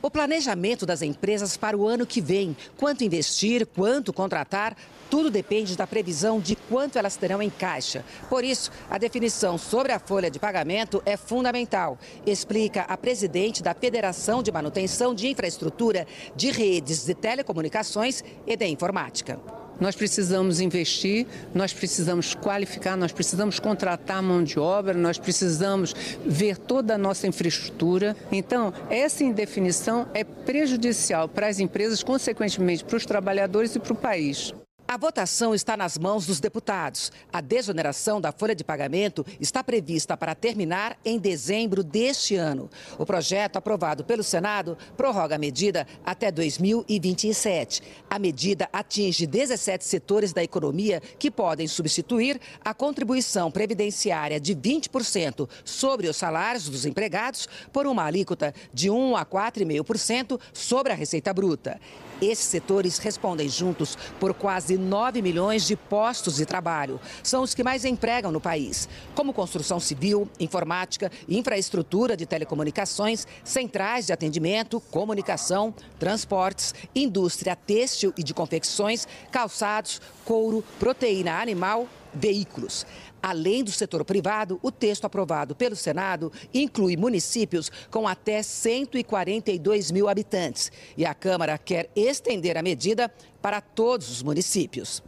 O 0.00 0.08
planejamento 0.08 0.86
das 0.86 1.02
empresas 1.02 1.56
para 1.56 1.76
o 1.76 1.88
ano 1.88 2.06
que 2.06 2.20
vem, 2.20 2.56
quanto 2.76 3.02
investir, 3.02 3.66
quanto 3.66 4.12
contratar, 4.12 4.76
tudo 5.10 5.28
depende 5.28 5.76
da 5.76 5.88
previsão 5.88 6.38
de 6.38 6.54
quanto 6.54 7.00
elas 7.00 7.16
terão 7.16 7.42
em 7.42 7.50
caixa. 7.50 8.04
Por 8.28 8.44
isso, 8.44 8.70
a 8.88 8.96
definição 8.96 9.58
sobre 9.58 9.90
a 9.90 9.98
folha 9.98 10.30
de 10.30 10.38
pagamento 10.38 11.02
é 11.04 11.16
fundamental, 11.16 11.98
explica 12.24 12.82
a 12.82 12.96
presidente 12.96 13.60
da 13.60 13.74
Federação 13.74 14.40
de 14.40 14.52
Manutenção 14.52 15.16
de 15.16 15.26
Infraestrutura 15.26 16.06
de 16.36 16.52
Redes 16.52 17.04
de 17.04 17.12
Telecomunicações 17.12 18.22
e 18.46 18.56
de 18.56 18.66
Informática. 18.68 19.65
Nós 19.80 19.94
precisamos 19.94 20.60
investir, 20.60 21.26
nós 21.54 21.72
precisamos 21.72 22.34
qualificar, 22.34 22.96
nós 22.96 23.12
precisamos 23.12 23.60
contratar 23.60 24.22
mão 24.22 24.42
de 24.42 24.58
obra, 24.58 24.94
nós 24.94 25.18
precisamos 25.18 25.94
ver 26.24 26.56
toda 26.56 26.94
a 26.94 26.98
nossa 26.98 27.26
infraestrutura. 27.26 28.16
Então, 28.32 28.72
essa 28.88 29.22
indefinição 29.22 30.08
é 30.14 30.24
prejudicial 30.24 31.28
para 31.28 31.46
as 31.46 31.58
empresas, 31.58 32.02
consequentemente 32.02 32.84
para 32.84 32.96
os 32.96 33.04
trabalhadores 33.06 33.74
e 33.76 33.78
para 33.78 33.92
o 33.92 33.96
país. 33.96 34.54
A 34.96 34.98
votação 34.98 35.54
está 35.54 35.76
nas 35.76 35.98
mãos 35.98 36.24
dos 36.24 36.40
deputados. 36.40 37.12
A 37.30 37.42
desoneração 37.42 38.18
da 38.18 38.32
folha 38.32 38.54
de 38.54 38.64
pagamento 38.64 39.26
está 39.38 39.62
prevista 39.62 40.16
para 40.16 40.34
terminar 40.34 40.96
em 41.04 41.18
dezembro 41.18 41.84
deste 41.84 42.34
ano. 42.34 42.70
O 42.96 43.04
projeto, 43.04 43.56
aprovado 43.56 44.06
pelo 44.06 44.22
Senado, 44.22 44.74
prorroga 44.96 45.34
a 45.34 45.38
medida 45.38 45.86
até 46.02 46.30
2027. 46.30 47.82
A 48.08 48.18
medida 48.18 48.70
atinge 48.72 49.26
17 49.26 49.84
setores 49.84 50.32
da 50.32 50.42
economia 50.42 51.02
que 51.18 51.30
podem 51.30 51.68
substituir 51.68 52.40
a 52.64 52.72
contribuição 52.72 53.50
previdenciária 53.50 54.40
de 54.40 54.56
20% 54.56 55.46
sobre 55.62 56.08
os 56.08 56.16
salários 56.16 56.70
dos 56.70 56.86
empregados 56.86 57.46
por 57.70 57.86
uma 57.86 58.04
alíquota 58.04 58.54
de 58.72 58.88
1 58.88 59.14
a 59.14 59.26
4,5% 59.26 60.40
sobre 60.54 60.90
a 60.90 60.96
receita 60.96 61.34
bruta. 61.34 61.78
Esses 62.18 62.46
setores 62.46 62.96
respondem 62.96 63.46
juntos 63.46 63.94
por 64.18 64.32
quase 64.32 64.78
9 64.86 65.20
milhões 65.20 65.66
de 65.66 65.76
postos 65.76 66.36
de 66.36 66.46
trabalho. 66.46 66.98
São 67.22 67.42
os 67.42 67.54
que 67.54 67.62
mais 67.62 67.84
empregam 67.84 68.32
no 68.32 68.40
país, 68.40 68.88
como 69.14 69.34
construção 69.34 69.78
civil, 69.78 70.28
informática, 70.40 71.12
infraestrutura 71.28 72.16
de 72.16 72.24
telecomunicações, 72.24 73.26
centrais 73.44 74.06
de 74.06 74.12
atendimento, 74.12 74.80
comunicação, 74.90 75.74
transportes, 75.98 76.74
indústria 76.94 77.54
têxtil 77.54 78.14
e 78.16 78.22
de 78.22 78.32
confecções, 78.32 79.06
calçados, 79.30 80.00
couro, 80.24 80.64
proteína 80.78 81.40
animal, 81.40 81.86
veículos. 82.14 82.86
Além 83.22 83.64
do 83.64 83.70
setor 83.70 84.04
privado, 84.04 84.58
o 84.62 84.70
texto 84.70 85.04
aprovado 85.04 85.54
pelo 85.54 85.76
Senado 85.76 86.32
inclui 86.52 86.96
municípios 86.96 87.70
com 87.90 88.06
até 88.06 88.42
142 88.42 89.90
mil 89.90 90.08
habitantes. 90.08 90.70
E 90.96 91.04
a 91.04 91.14
Câmara 91.14 91.58
quer 91.58 91.90
estender 91.94 92.56
a 92.56 92.62
medida 92.62 93.12
para 93.40 93.60
todos 93.60 94.10
os 94.10 94.22
municípios. 94.22 95.02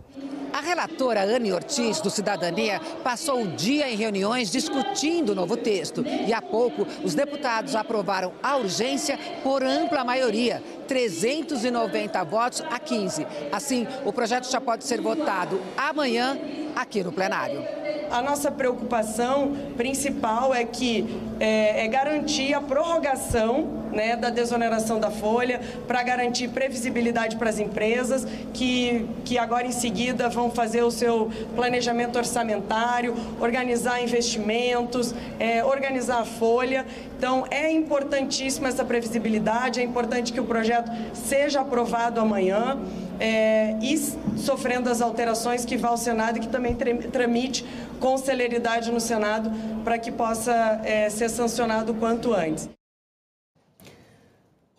A 0.53 0.61
relatora 0.61 1.23
Anne 1.23 1.53
Ortiz, 1.53 2.01
do 2.01 2.11
Cidadania, 2.11 2.81
passou 3.05 3.43
o 3.43 3.49
dia 3.49 3.89
em 3.89 3.97
reuniões 3.97 4.51
discutindo 4.51 5.31
o 5.31 5.35
novo 5.35 5.57
texto. 5.57 6.05
E 6.27 6.33
há 6.33 6.41
pouco, 6.41 6.87
os 7.05 7.15
deputados 7.15 7.75
aprovaram 7.75 8.33
a 8.43 8.57
urgência 8.57 9.19
por 9.43 9.63
ampla 9.63 10.03
maioria, 10.05 10.63
390 10.89 12.25
votos 12.25 12.63
a 12.63 12.79
15. 12.79 13.27
Assim, 13.53 13.87
o 14.05 14.13
projeto 14.13 14.51
já 14.51 14.61
pode 14.61 14.85
ser 14.85 15.01
votado 15.01 15.61
amanhã 15.77 16.37
aqui 16.83 17.03
no 17.03 17.13
plenário. 17.13 17.63
A 18.11 18.23
nossa 18.23 18.51
preocupação 18.51 19.55
principal 19.77 20.55
é 20.55 20.65
que 20.65 21.05
é, 21.41 21.85
é 21.85 21.89
garantir 21.89 22.55
a 22.55 22.61
prorrogação 22.61 23.88
né, 23.99 24.15
da 24.15 24.31
desoneração 24.31 25.01
da 25.01 25.11
folha, 25.11 25.61
para 25.89 26.01
garantir 26.05 26.47
previsibilidade 26.49 27.35
para 27.35 27.51
as 27.51 27.59
empresas, 27.59 28.25
que, 28.55 29.05
que 29.25 29.37
agora 29.37 29.67
em 29.67 29.73
seguida 29.73 30.29
vão 30.29 30.53
fazer 30.53 30.85
o 30.85 30.91
seu 30.91 31.29
planejamento 31.57 32.17
orçamentário, 32.17 33.13
organizar 33.41 34.01
investimentos, 34.01 35.13
é, 35.41 35.65
organizar 35.65 36.21
a 36.21 36.25
folha. 36.25 36.87
Então, 37.17 37.45
é 37.51 37.73
importantíssima 37.73 38.69
essa 38.69 38.85
previsibilidade, 38.85 39.81
é 39.81 39.83
importante 39.83 40.33
que 40.33 40.41
o 40.41 40.45
projeto 40.45 40.93
seja 41.13 41.61
aprovado 41.61 42.21
amanhã. 42.21 42.79
É, 43.21 43.75
e 43.83 43.99
sofrendo 44.37 44.89
as 44.89 45.01
alterações 45.01 45.65
que 45.65 45.77
vá 45.77 45.89
ao 45.89 45.97
Senado 45.97 46.37
e 46.37 46.41
que 46.41 46.47
também 46.47 46.77
tramite 47.11 47.67
com 47.99 48.17
celeridade 48.17 48.93
no 48.93 49.01
Senado 49.01 49.51
para 49.83 49.99
que 49.99 50.13
possa 50.13 50.81
é, 50.85 51.11
ser 51.11 51.29
sancionado 51.29 51.93
quanto 51.95 52.33
antes. 52.33 52.78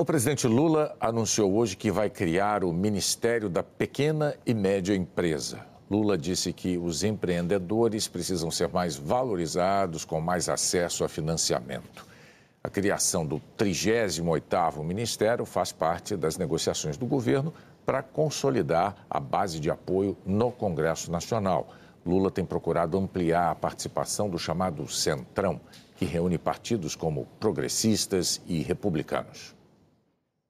O 0.02 0.06
presidente 0.06 0.48
Lula 0.48 0.96
anunciou 0.98 1.54
hoje 1.56 1.76
que 1.76 1.92
vai 1.92 2.10
criar 2.10 2.64
o 2.64 2.72
Ministério 2.72 3.50
da 3.50 3.62
Pequena 3.62 4.34
e 4.46 4.54
Média 4.54 4.96
Empresa. 4.96 5.60
Lula 5.92 6.18
disse 6.18 6.54
que 6.54 6.78
os 6.78 7.04
empreendedores 7.04 8.08
precisam 8.08 8.50
ser 8.50 8.70
mais 8.70 8.96
valorizados, 8.96 10.06
com 10.06 10.22
mais 10.22 10.48
acesso 10.48 11.04
a 11.04 11.10
financiamento. 11.10 12.08
A 12.64 12.70
criação 12.70 13.26
do 13.26 13.42
38º 13.58 14.82
Ministério 14.86 15.44
faz 15.46 15.74
parte 15.74 16.16
das 16.16 16.38
negociações 16.38 16.96
do 16.96 17.06
governo 17.06 17.54
para 17.86 18.02
consolidar 18.02 19.06
a 19.10 19.20
base 19.20 19.60
de 19.60 19.70
apoio 19.70 20.16
no 20.26 20.50
Congresso 20.50 21.12
Nacional. 21.12 21.74
Lula 22.06 22.32
tem 22.32 22.46
procurado 22.46 22.98
ampliar 22.98 23.52
a 23.52 23.56
participação 23.56 24.30
do 24.30 24.40
chamado 24.40 24.88
Centrão, 24.88 25.60
que 25.98 26.06
reúne 26.06 26.38
partidos 26.38 26.96
como 26.96 27.28
progressistas 27.38 28.42
e 28.48 28.62
republicanos. 28.62 29.59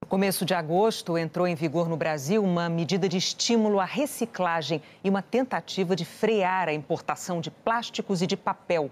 Começo 0.10 0.44
de 0.44 0.56
agosto, 0.56 1.20
entrou 1.20 1.48
em 1.48 1.54
vigor 1.54 1.88
no 1.88 1.96
Brasil 1.96 2.44
uma 2.44 2.68
medida 2.68 3.08
de 3.08 3.16
estímulo 3.16 3.80
à 3.80 3.86
reciclagem 3.86 4.82
e 5.04 5.10
uma 5.10 5.22
tentativa 5.22 5.96
de 5.96 6.04
frear 6.04 6.68
a 6.68 6.74
importação 6.74 7.39
de 7.39 7.51
plásticos 7.51 8.24
e 8.24 8.25
de 8.25 8.36
papel. 8.36 8.89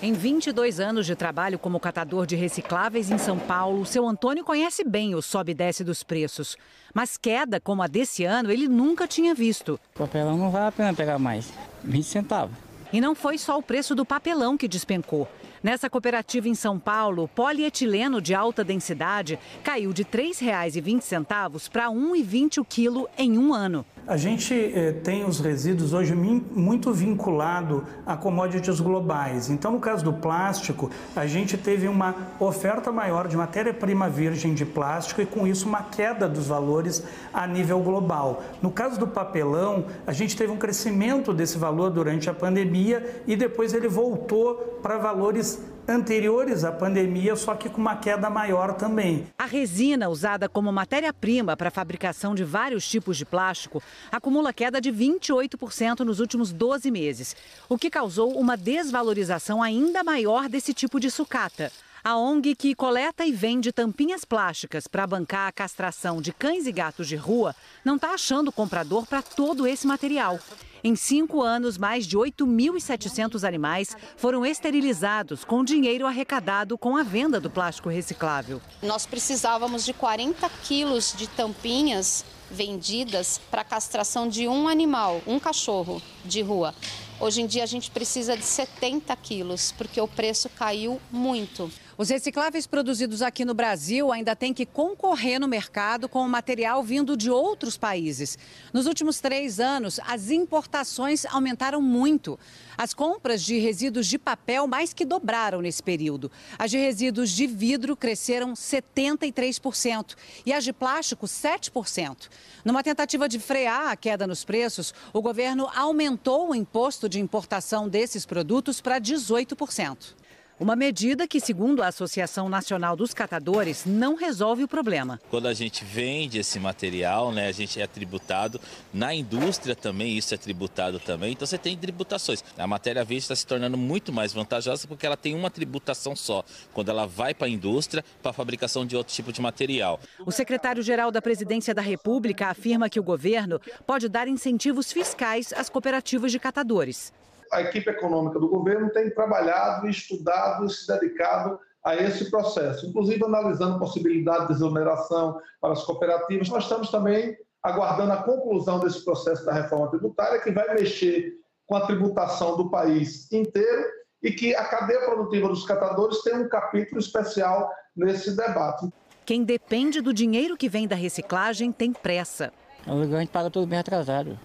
Em 0.00 0.12
22 0.12 0.78
anos 0.78 1.06
de 1.06 1.16
trabalho 1.16 1.58
como 1.58 1.80
catador 1.80 2.24
de 2.24 2.36
recicláveis 2.36 3.10
em 3.10 3.18
São 3.18 3.36
Paulo, 3.36 3.84
seu 3.84 4.06
Antônio 4.06 4.44
conhece 4.44 4.84
bem 4.84 5.16
o 5.16 5.20
sobe 5.20 5.50
e 5.50 5.54
desce 5.56 5.82
dos 5.82 6.04
preços. 6.04 6.56
Mas 6.94 7.16
queda 7.16 7.58
como 7.58 7.82
a 7.82 7.88
desse 7.88 8.24
ano 8.24 8.52
ele 8.52 8.68
nunca 8.68 9.08
tinha 9.08 9.34
visto. 9.34 9.80
O 9.96 9.98
papelão 9.98 10.36
não 10.36 10.52
vale 10.52 10.68
a 10.68 10.72
pena 10.72 10.94
pegar 10.94 11.18
mais, 11.18 11.52
20 11.82 12.04
centavos. 12.04 12.56
E 12.92 13.00
não 13.00 13.16
foi 13.16 13.38
só 13.38 13.58
o 13.58 13.62
preço 13.62 13.92
do 13.92 14.04
papelão 14.04 14.56
que 14.56 14.68
despencou. 14.68 15.26
Nessa 15.66 15.90
cooperativa 15.90 16.48
em 16.48 16.54
São 16.54 16.78
Paulo, 16.78 17.24
o 17.24 17.28
polietileno 17.28 18.22
de 18.22 18.32
alta 18.32 18.62
densidade 18.62 19.36
caiu 19.64 19.92
de 19.92 20.04
R$ 20.04 20.10
3,20 20.12 21.68
para 21.70 21.88
R$ 21.88 21.94
1,20 21.96 22.58
o 22.58 22.64
quilo 22.64 23.08
em 23.18 23.36
um 23.36 23.52
ano. 23.52 23.84
A 24.06 24.16
gente 24.16 24.54
eh, 24.54 24.92
tem 24.92 25.24
os 25.24 25.40
resíduos 25.40 25.92
hoje 25.92 26.14
muito 26.14 26.92
vinculado 26.92 27.84
a 28.06 28.16
commodities 28.16 28.78
globais. 28.78 29.50
Então, 29.50 29.72
no 29.72 29.80
caso 29.80 30.04
do 30.04 30.12
plástico, 30.12 30.88
a 31.16 31.26
gente 31.26 31.58
teve 31.58 31.88
uma 31.88 32.14
oferta 32.38 32.92
maior 32.92 33.26
de 33.26 33.36
matéria-prima 33.36 34.08
virgem 34.08 34.54
de 34.54 34.64
plástico 34.64 35.20
e, 35.20 35.26
com 35.26 35.44
isso, 35.44 35.66
uma 35.66 35.82
queda 35.82 36.28
dos 36.28 36.46
valores 36.46 37.02
a 37.34 37.48
nível 37.48 37.80
global. 37.80 38.44
No 38.62 38.70
caso 38.70 38.96
do 39.00 39.08
papelão, 39.08 39.86
a 40.06 40.12
gente 40.12 40.36
teve 40.36 40.52
um 40.52 40.56
crescimento 40.56 41.34
desse 41.34 41.58
valor 41.58 41.90
durante 41.90 42.30
a 42.30 42.34
pandemia 42.34 43.24
e 43.26 43.34
depois 43.34 43.74
ele 43.74 43.88
voltou 43.88 44.78
para 44.80 44.98
valores 44.98 45.55
anteriores 45.88 46.64
à 46.64 46.72
pandemia, 46.72 47.36
só 47.36 47.54
que 47.54 47.68
com 47.68 47.80
uma 47.80 47.96
queda 47.96 48.28
maior 48.28 48.74
também. 48.74 49.26
A 49.38 49.46
resina 49.46 50.08
usada 50.08 50.48
como 50.48 50.72
matéria-prima 50.72 51.56
para 51.56 51.68
a 51.68 51.70
fabricação 51.70 52.34
de 52.34 52.44
vários 52.44 52.88
tipos 52.88 53.16
de 53.16 53.24
plástico 53.24 53.82
acumula 54.10 54.52
queda 54.52 54.80
de 54.80 54.92
28% 54.92 56.00
nos 56.00 56.20
últimos 56.20 56.52
12 56.52 56.90
meses, 56.90 57.36
o 57.68 57.78
que 57.78 57.90
causou 57.90 58.38
uma 58.38 58.56
desvalorização 58.56 59.62
ainda 59.62 60.02
maior 60.02 60.48
desse 60.48 60.74
tipo 60.74 60.98
de 60.98 61.10
sucata. 61.10 61.70
A 62.04 62.16
ONG 62.16 62.54
que 62.54 62.72
coleta 62.72 63.26
e 63.26 63.32
vende 63.32 63.72
tampinhas 63.72 64.24
plásticas 64.24 64.86
para 64.86 65.08
bancar 65.08 65.48
a 65.48 65.52
castração 65.52 66.22
de 66.22 66.32
cães 66.32 66.64
e 66.64 66.70
gatos 66.70 67.08
de 67.08 67.16
rua 67.16 67.52
não 67.84 67.96
está 67.96 68.14
achando 68.14 68.52
comprador 68.52 69.06
para 69.06 69.22
todo 69.22 69.66
esse 69.66 69.88
material. 69.88 70.38
Em 70.86 70.94
cinco 70.94 71.42
anos, 71.42 71.76
mais 71.76 72.06
de 72.06 72.16
8.700 72.16 73.42
animais 73.42 73.96
foram 74.16 74.46
esterilizados 74.46 75.44
com 75.44 75.64
dinheiro 75.64 76.06
arrecadado 76.06 76.78
com 76.78 76.96
a 76.96 77.02
venda 77.02 77.40
do 77.40 77.50
plástico 77.50 77.88
reciclável. 77.88 78.62
Nós 78.80 79.04
precisávamos 79.04 79.84
de 79.84 79.92
40 79.92 80.48
quilos 80.62 81.12
de 81.18 81.26
tampinhas 81.26 82.24
vendidas 82.48 83.40
para 83.50 83.64
castração 83.64 84.28
de 84.28 84.46
um 84.46 84.68
animal, 84.68 85.20
um 85.26 85.40
cachorro 85.40 86.00
de 86.24 86.40
rua. 86.40 86.72
Hoje 87.18 87.42
em 87.42 87.48
dia 87.48 87.64
a 87.64 87.66
gente 87.66 87.90
precisa 87.90 88.36
de 88.36 88.44
70 88.44 89.16
quilos, 89.16 89.72
porque 89.72 90.00
o 90.00 90.06
preço 90.06 90.48
caiu 90.50 91.00
muito. 91.10 91.68
Os 91.98 92.10
recicláveis 92.10 92.66
produzidos 92.66 93.22
aqui 93.22 93.42
no 93.42 93.54
Brasil 93.54 94.12
ainda 94.12 94.36
têm 94.36 94.52
que 94.52 94.66
concorrer 94.66 95.40
no 95.40 95.48
mercado 95.48 96.10
com 96.10 96.20
o 96.20 96.28
material 96.28 96.82
vindo 96.82 97.16
de 97.16 97.30
outros 97.30 97.78
países. 97.78 98.38
Nos 98.70 98.84
últimos 98.84 99.18
três 99.18 99.58
anos, 99.58 99.98
as 100.06 100.30
importações 100.30 101.24
aumentaram 101.24 101.80
muito. 101.80 102.38
As 102.76 102.92
compras 102.92 103.42
de 103.42 103.58
resíduos 103.58 104.06
de 104.06 104.18
papel 104.18 104.66
mais 104.66 104.92
que 104.92 105.06
dobraram 105.06 105.62
nesse 105.62 105.82
período. 105.82 106.30
As 106.58 106.70
de 106.70 106.76
resíduos 106.76 107.30
de 107.30 107.46
vidro 107.46 107.96
cresceram 107.96 108.52
73% 108.52 110.16
e 110.44 110.52
as 110.52 110.64
de 110.64 110.74
plástico 110.74 111.24
7%. 111.24 112.28
Numa 112.62 112.82
tentativa 112.82 113.26
de 113.26 113.38
frear 113.38 113.88
a 113.88 113.96
queda 113.96 114.26
nos 114.26 114.44
preços, 114.44 114.92
o 115.14 115.22
governo 115.22 115.66
aumentou 115.74 116.50
o 116.50 116.54
imposto 116.54 117.08
de 117.08 117.20
importação 117.20 117.88
desses 117.88 118.26
produtos 118.26 118.82
para 118.82 119.00
18%. 119.00 120.25
Uma 120.58 120.74
medida 120.74 121.28
que, 121.28 121.38
segundo 121.38 121.82
a 121.82 121.88
Associação 121.88 122.48
Nacional 122.48 122.96
dos 122.96 123.12
Catadores, 123.12 123.84
não 123.84 124.14
resolve 124.14 124.64
o 124.64 124.68
problema. 124.68 125.20
Quando 125.28 125.48
a 125.48 125.52
gente 125.52 125.84
vende 125.84 126.38
esse 126.38 126.58
material, 126.58 127.30
né, 127.30 127.48
a 127.48 127.52
gente 127.52 127.78
é 127.78 127.86
tributado. 127.86 128.58
Na 128.92 129.14
indústria 129.14 129.76
também 129.76 130.16
isso 130.16 130.32
é 130.32 130.38
tributado 130.38 130.98
também. 130.98 131.32
Então 131.32 131.46
você 131.46 131.58
tem 131.58 131.76
tributações. 131.76 132.42
A 132.56 132.66
matéria 132.66 133.04
verde 133.04 133.24
está 133.24 133.36
se 133.36 133.46
tornando 133.46 133.76
muito 133.76 134.14
mais 134.14 134.32
vantajosa 134.32 134.88
porque 134.88 135.04
ela 135.04 135.16
tem 135.16 135.34
uma 135.34 135.50
tributação 135.50 136.16
só. 136.16 136.42
Quando 136.72 136.88
ela 136.88 137.06
vai 137.06 137.34
para 137.34 137.48
a 137.48 137.50
indústria, 137.50 138.02
para 138.22 138.30
a 138.30 138.34
fabricação 138.34 138.86
de 138.86 138.96
outro 138.96 139.12
tipo 139.12 139.34
de 139.34 139.42
material. 139.42 140.00
O 140.24 140.32
secretário-geral 140.32 141.10
da 141.10 141.20
Presidência 141.20 141.74
da 141.74 141.82
República 141.82 142.46
afirma 142.46 142.88
que 142.88 142.98
o 142.98 143.02
governo 143.02 143.60
pode 143.86 144.08
dar 144.08 144.26
incentivos 144.26 144.90
fiscais 144.90 145.52
às 145.52 145.68
cooperativas 145.68 146.32
de 146.32 146.38
catadores 146.38 147.12
a 147.52 147.62
equipe 147.62 147.90
econômica 147.90 148.38
do 148.38 148.48
governo 148.48 148.90
tem 148.90 149.10
trabalhado, 149.10 149.88
estudado 149.88 150.64
e 150.66 150.70
se 150.70 150.86
dedicado 150.86 151.58
a 151.84 151.94
esse 151.94 152.30
processo, 152.30 152.86
inclusive 152.86 153.24
analisando 153.24 153.78
possibilidade 153.78 154.48
de 154.48 154.54
exoneração 154.54 155.40
para 155.60 155.72
as 155.72 155.84
cooperativas. 155.84 156.48
Nós 156.48 156.64
estamos 156.64 156.90
também 156.90 157.36
aguardando 157.62 158.12
a 158.12 158.22
conclusão 158.22 158.80
desse 158.80 159.04
processo 159.04 159.44
da 159.44 159.52
reforma 159.52 159.88
tributária, 159.88 160.40
que 160.40 160.50
vai 160.50 160.74
mexer 160.74 161.34
com 161.66 161.76
a 161.76 161.86
tributação 161.86 162.56
do 162.56 162.70
país 162.70 163.30
inteiro 163.32 163.84
e 164.22 164.32
que 164.32 164.54
a 164.54 164.64
cadeia 164.64 165.04
produtiva 165.04 165.48
dos 165.48 165.64
catadores 165.64 166.22
tem 166.22 166.34
um 166.34 166.48
capítulo 166.48 167.00
especial 167.00 167.70
nesse 167.94 168.36
debate. 168.36 168.88
Quem 169.24 169.44
depende 169.44 170.00
do 170.00 170.12
dinheiro 170.12 170.56
que 170.56 170.68
vem 170.68 170.86
da 170.86 170.96
reciclagem 170.96 171.72
tem 171.72 171.92
pressa. 171.92 172.52
O 172.86 173.00
a 173.02 173.20
gente 173.20 173.30
paga 173.30 173.50
tudo 173.50 173.66
bem 173.66 173.78
atrasado 173.78 174.38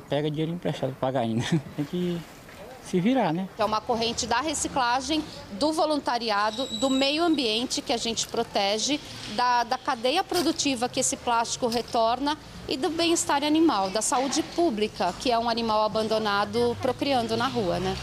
pega 0.00 0.30
dinheiro 0.30 0.52
emprestado 0.52 0.90
para 0.90 1.00
pagar 1.00 1.20
ainda. 1.20 1.44
Tem 1.76 1.84
que 1.84 2.20
se 2.84 3.00
virar, 3.00 3.32
né? 3.32 3.48
É 3.58 3.64
uma 3.64 3.80
corrente 3.80 4.26
da 4.26 4.40
reciclagem, 4.40 5.22
do 5.52 5.72
voluntariado, 5.72 6.66
do 6.78 6.90
meio 6.90 7.24
ambiente 7.24 7.80
que 7.80 7.92
a 7.92 7.96
gente 7.96 8.28
protege, 8.28 9.00
da, 9.34 9.64
da 9.64 9.78
cadeia 9.78 10.22
produtiva 10.22 10.88
que 10.88 11.00
esse 11.00 11.16
plástico 11.16 11.66
retorna 11.66 12.36
e 12.68 12.76
do 12.76 12.90
bem-estar 12.90 13.42
animal, 13.42 13.90
da 13.90 14.02
saúde 14.02 14.42
pública, 14.42 15.14
que 15.20 15.30
é 15.30 15.38
um 15.38 15.48
animal 15.48 15.82
abandonado 15.84 16.76
procriando 16.80 17.36
na 17.36 17.48
rua, 17.48 17.80
né? 17.80 17.96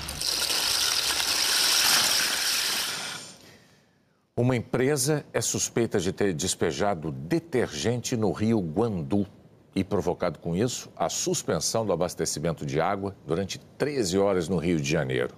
Uma 4.36 4.55
empresa 4.55 5.25
é 5.33 5.41
suspeita 5.41 6.00
de 6.00 6.12
ter 6.12 6.33
despejado 6.33 7.12
detergente 7.12 8.15
no 8.17 8.31
rio 8.31 8.60
Guandu 8.60 9.27
e 9.75 9.83
provocado 9.83 10.39
com 10.39 10.55
isso 10.55 10.91
a 10.95 11.10
suspensão 11.10 11.86
do 11.86 11.93
abastecimento 11.93 12.65
de 12.65 12.79
água 12.81 13.15
durante 13.25 13.60
13 13.77 14.17
horas 14.17 14.49
no 14.49 14.57
Rio 14.57 14.79
de 14.79 14.89
Janeiro. 14.89 15.36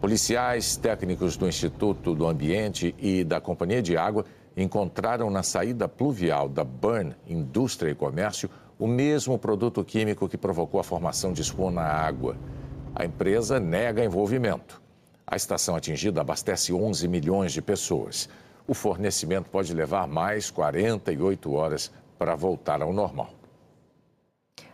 Policiais, 0.00 0.76
técnicos 0.76 1.36
do 1.36 1.48
Instituto 1.48 2.14
do 2.14 2.26
Ambiente 2.26 2.94
e 2.98 3.24
da 3.24 3.40
Companhia 3.40 3.82
de 3.82 3.96
Água 3.96 4.24
encontraram 4.56 5.30
na 5.30 5.42
saída 5.42 5.88
pluvial 5.88 6.48
da 6.48 6.62
Burn 6.62 7.14
Indústria 7.26 7.90
e 7.90 7.94
Comércio 7.94 8.48
o 8.78 8.86
mesmo 8.86 9.38
produto 9.38 9.82
químico 9.82 10.28
que 10.28 10.36
provocou 10.36 10.78
a 10.78 10.84
formação 10.84 11.32
de 11.32 11.40
espuma 11.40 11.70
na 11.70 11.84
água. 11.84 12.36
A 12.94 13.04
empresa 13.04 13.58
nega 13.58 14.04
envolvimento. 14.04 14.82
A 15.26 15.34
estação 15.34 15.74
atingida 15.74 16.20
abastece 16.20 16.72
11 16.72 17.08
milhões 17.08 17.52
de 17.52 17.60
pessoas. 17.60 18.28
O 18.66 18.74
fornecimento 18.74 19.50
pode 19.50 19.74
levar 19.74 20.06
mais 20.06 20.50
48 20.50 21.52
horas 21.52 21.90
para 22.18 22.34
voltar 22.34 22.82
ao 22.82 22.92
normal. 22.92 23.35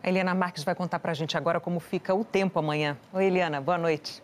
A 0.03 0.09
Eliana 0.09 0.35
Marques 0.35 0.65
vai 0.65 0.75
contar 0.75 0.99
para 0.99 1.13
a 1.13 1.15
gente 1.15 1.37
agora 1.37 1.61
como 1.61 1.79
fica 1.79 2.13
o 2.13 2.25
tempo 2.25 2.59
amanhã. 2.59 2.99
Oi, 3.13 3.25
Eliana, 3.25 3.61
boa 3.61 3.79
noite. 3.79 4.21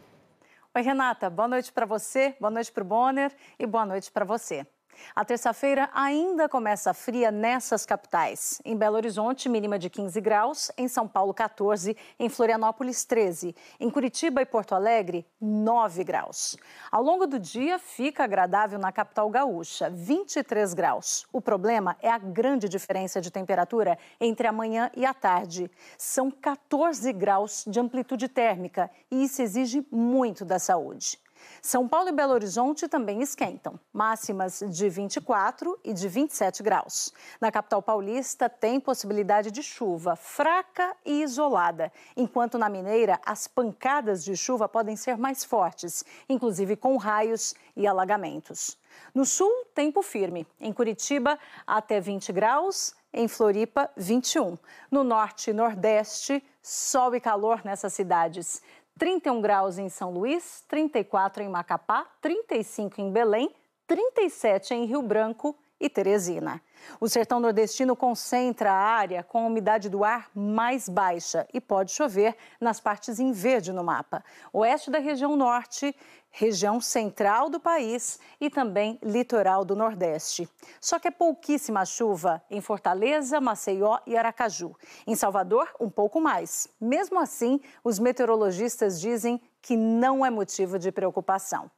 Oi, 0.74 0.82
Renata, 0.82 1.30
boa 1.30 1.46
noite 1.46 1.72
para 1.72 1.86
você, 1.86 2.36
boa 2.40 2.50
noite 2.50 2.72
para 2.72 2.82
o 2.82 2.86
Bonner 2.86 3.32
e 3.56 3.64
boa 3.64 3.86
noite 3.86 4.10
para 4.10 4.24
você. 4.24 4.66
A 5.14 5.24
terça-feira 5.24 5.90
ainda 5.92 6.48
começa 6.48 6.94
fria 6.94 7.30
nessas 7.30 7.84
capitais. 7.84 8.60
Em 8.64 8.76
Belo 8.76 8.96
Horizonte, 8.96 9.48
mínima 9.48 9.78
de 9.78 9.90
15 9.90 10.20
graus, 10.20 10.70
em 10.76 10.88
São 10.88 11.06
Paulo, 11.06 11.32
14, 11.34 11.96
em 12.18 12.28
Florianópolis, 12.28 13.04
13, 13.04 13.54
em 13.80 13.90
Curitiba 13.90 14.42
e 14.42 14.46
Porto 14.46 14.74
Alegre, 14.74 15.26
9 15.40 16.04
graus. 16.04 16.56
Ao 16.90 17.02
longo 17.02 17.26
do 17.26 17.38
dia, 17.38 17.78
fica 17.78 18.24
agradável 18.24 18.78
na 18.78 18.92
capital 18.92 19.28
gaúcha, 19.30 19.90
23 19.90 20.74
graus. 20.74 21.26
O 21.32 21.40
problema 21.40 21.96
é 22.00 22.10
a 22.10 22.18
grande 22.18 22.68
diferença 22.68 23.20
de 23.20 23.30
temperatura 23.30 23.98
entre 24.20 24.46
a 24.46 24.52
manhã 24.52 24.90
e 24.96 25.04
a 25.04 25.14
tarde. 25.14 25.70
São 25.96 26.30
14 26.30 27.12
graus 27.12 27.64
de 27.66 27.80
amplitude 27.80 28.28
térmica 28.28 28.90
e 29.10 29.24
isso 29.24 29.42
exige 29.42 29.86
muito 29.90 30.44
da 30.44 30.58
saúde. 30.58 31.18
São 31.62 31.88
Paulo 31.88 32.08
e 32.08 32.12
Belo 32.12 32.32
Horizonte 32.32 32.88
também 32.88 33.20
esquentam, 33.20 33.78
máximas 33.92 34.62
de 34.68 34.88
24 34.88 35.78
e 35.84 35.92
de 35.92 36.08
27 36.08 36.62
graus. 36.62 37.12
Na 37.40 37.50
capital 37.50 37.82
paulista 37.82 38.48
tem 38.48 38.80
possibilidade 38.80 39.50
de 39.50 39.62
chuva 39.62 40.16
fraca 40.16 40.96
e 41.04 41.22
isolada, 41.22 41.92
enquanto 42.16 42.58
na 42.58 42.68
Mineira 42.68 43.20
as 43.24 43.46
pancadas 43.46 44.24
de 44.24 44.36
chuva 44.36 44.68
podem 44.68 44.96
ser 44.96 45.16
mais 45.16 45.44
fortes, 45.44 46.04
inclusive 46.28 46.76
com 46.76 46.96
raios 46.96 47.54
e 47.76 47.86
alagamentos. 47.86 48.78
No 49.14 49.24
sul, 49.24 49.50
tempo 49.74 50.02
firme. 50.02 50.46
Em 50.60 50.72
Curitiba, 50.72 51.38
até 51.66 52.00
20 52.00 52.32
graus. 52.32 52.94
Em 53.12 53.26
Floripa, 53.26 53.90
21. 53.96 54.58
No 54.90 55.02
norte 55.02 55.50
e 55.50 55.52
nordeste, 55.54 56.44
sol 56.62 57.14
e 57.14 57.20
calor 57.20 57.62
nessas 57.64 57.94
cidades. 57.94 58.60
31 58.98 59.40
graus 59.40 59.78
em 59.78 59.88
São 59.88 60.10
Luís, 60.10 60.64
34 60.68 61.42
em 61.42 61.48
Macapá, 61.48 62.04
35 62.20 63.00
em 63.00 63.12
Belém, 63.12 63.54
37 63.86 64.74
em 64.74 64.84
Rio 64.84 65.00
Branco 65.02 65.56
e 65.80 65.88
Teresina. 65.88 66.60
O 67.00 67.08
sertão 67.08 67.40
nordestino 67.40 67.94
concentra 67.94 68.72
a 68.72 68.76
área 68.76 69.22
com 69.22 69.38
a 69.38 69.46
umidade 69.46 69.88
do 69.88 70.04
ar 70.04 70.30
mais 70.34 70.88
baixa 70.88 71.46
e 71.52 71.60
pode 71.60 71.92
chover 71.92 72.36
nas 72.60 72.80
partes 72.80 73.18
em 73.20 73.32
verde 73.32 73.72
no 73.72 73.84
mapa. 73.84 74.24
Oeste 74.52 74.90
da 74.90 74.98
região 74.98 75.36
norte, 75.36 75.94
região 76.30 76.80
central 76.80 77.48
do 77.50 77.58
país 77.58 78.18
e 78.40 78.50
também 78.50 78.98
litoral 79.02 79.64
do 79.64 79.74
Nordeste. 79.74 80.48
Só 80.80 80.98
que 80.98 81.08
é 81.08 81.10
pouquíssima 81.10 81.84
chuva 81.84 82.42
em 82.50 82.60
Fortaleza, 82.60 83.40
Maceió 83.40 83.98
e 84.06 84.16
Aracaju. 84.16 84.74
Em 85.06 85.14
Salvador, 85.14 85.68
um 85.80 85.90
pouco 85.90 86.20
mais. 86.20 86.68
Mesmo 86.80 87.18
assim, 87.18 87.60
os 87.82 87.98
meteorologistas 87.98 89.00
dizem 89.00 89.40
que 89.60 89.76
não 89.76 90.24
é 90.24 90.30
motivo 90.30 90.78
de 90.78 90.92
preocupação. 90.92 91.70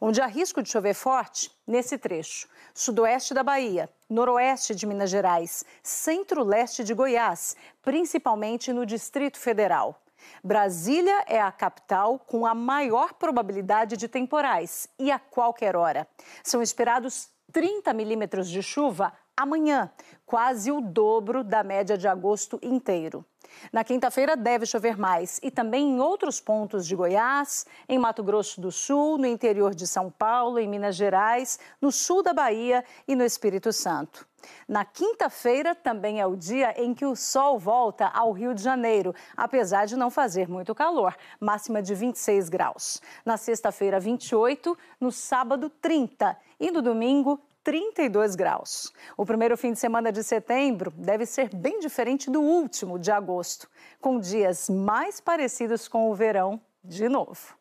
Onde 0.00 0.20
há 0.20 0.26
risco 0.26 0.62
de 0.62 0.68
chover 0.68 0.94
forte, 0.94 1.50
nesse 1.66 1.98
trecho: 1.98 2.48
sudoeste 2.74 3.34
da 3.34 3.42
Bahia, 3.42 3.88
noroeste 4.08 4.74
de 4.74 4.86
Minas 4.86 5.10
Gerais, 5.10 5.64
centro-leste 5.82 6.84
de 6.84 6.94
Goiás, 6.94 7.56
principalmente 7.82 8.72
no 8.72 8.86
Distrito 8.86 9.38
Federal. 9.38 10.00
Brasília 10.42 11.24
é 11.26 11.40
a 11.40 11.50
capital 11.50 12.18
com 12.18 12.46
a 12.46 12.54
maior 12.54 13.14
probabilidade 13.14 13.96
de 13.96 14.08
temporais 14.08 14.88
e 14.98 15.10
a 15.10 15.18
qualquer 15.18 15.76
hora. 15.76 16.06
São 16.42 16.62
esperados 16.62 17.28
30 17.52 17.92
milímetros 17.92 18.48
de 18.48 18.62
chuva 18.62 19.12
amanhã, 19.36 19.90
quase 20.24 20.70
o 20.70 20.80
dobro 20.80 21.42
da 21.42 21.62
média 21.62 21.98
de 21.98 22.06
agosto 22.06 22.58
inteiro. 22.62 23.24
Na 23.72 23.84
quinta-feira 23.84 24.36
deve 24.36 24.66
chover 24.66 24.96
mais 24.98 25.38
e 25.42 25.50
também 25.50 25.90
em 25.90 26.00
outros 26.00 26.40
pontos 26.40 26.86
de 26.86 26.94
Goiás, 26.94 27.66
em 27.88 27.98
Mato 27.98 28.22
Grosso 28.22 28.60
do 28.60 28.70
Sul, 28.70 29.18
no 29.18 29.26
interior 29.26 29.74
de 29.74 29.86
São 29.86 30.10
Paulo, 30.10 30.58
em 30.58 30.68
Minas 30.68 30.96
Gerais, 30.96 31.58
no 31.80 31.90
sul 31.90 32.22
da 32.22 32.32
Bahia 32.32 32.84
e 33.06 33.14
no 33.14 33.24
Espírito 33.24 33.72
Santo. 33.72 34.26
Na 34.66 34.84
quinta-feira 34.84 35.74
também 35.74 36.20
é 36.20 36.26
o 36.26 36.36
dia 36.36 36.74
em 36.82 36.94
que 36.94 37.04
o 37.06 37.14
sol 37.14 37.58
volta 37.58 38.06
ao 38.08 38.32
Rio 38.32 38.54
de 38.54 38.62
Janeiro, 38.62 39.14
apesar 39.36 39.86
de 39.86 39.96
não 39.96 40.10
fazer 40.10 40.48
muito 40.48 40.74
calor, 40.74 41.14
máxima 41.40 41.82
de 41.82 41.94
26 41.94 42.48
graus. 42.48 43.00
Na 43.24 43.36
sexta-feira, 43.36 44.00
28, 44.00 44.76
no 45.00 45.12
sábado, 45.12 45.70
30 45.70 46.36
e 46.58 46.70
no 46.70 46.82
domingo, 46.82 47.40
32 47.64 48.34
graus. 48.34 48.92
O 49.16 49.24
primeiro 49.24 49.56
fim 49.56 49.72
de 49.72 49.78
semana 49.78 50.10
de 50.10 50.22
setembro 50.22 50.90
deve 50.96 51.26
ser 51.26 51.54
bem 51.54 51.78
diferente 51.80 52.30
do 52.30 52.40
último, 52.40 52.98
de 52.98 53.10
agosto, 53.10 53.68
com 54.00 54.18
dias 54.18 54.68
mais 54.68 55.20
parecidos 55.20 55.86
com 55.86 56.10
o 56.10 56.14
verão 56.14 56.60
de 56.82 57.08
novo. 57.08 57.56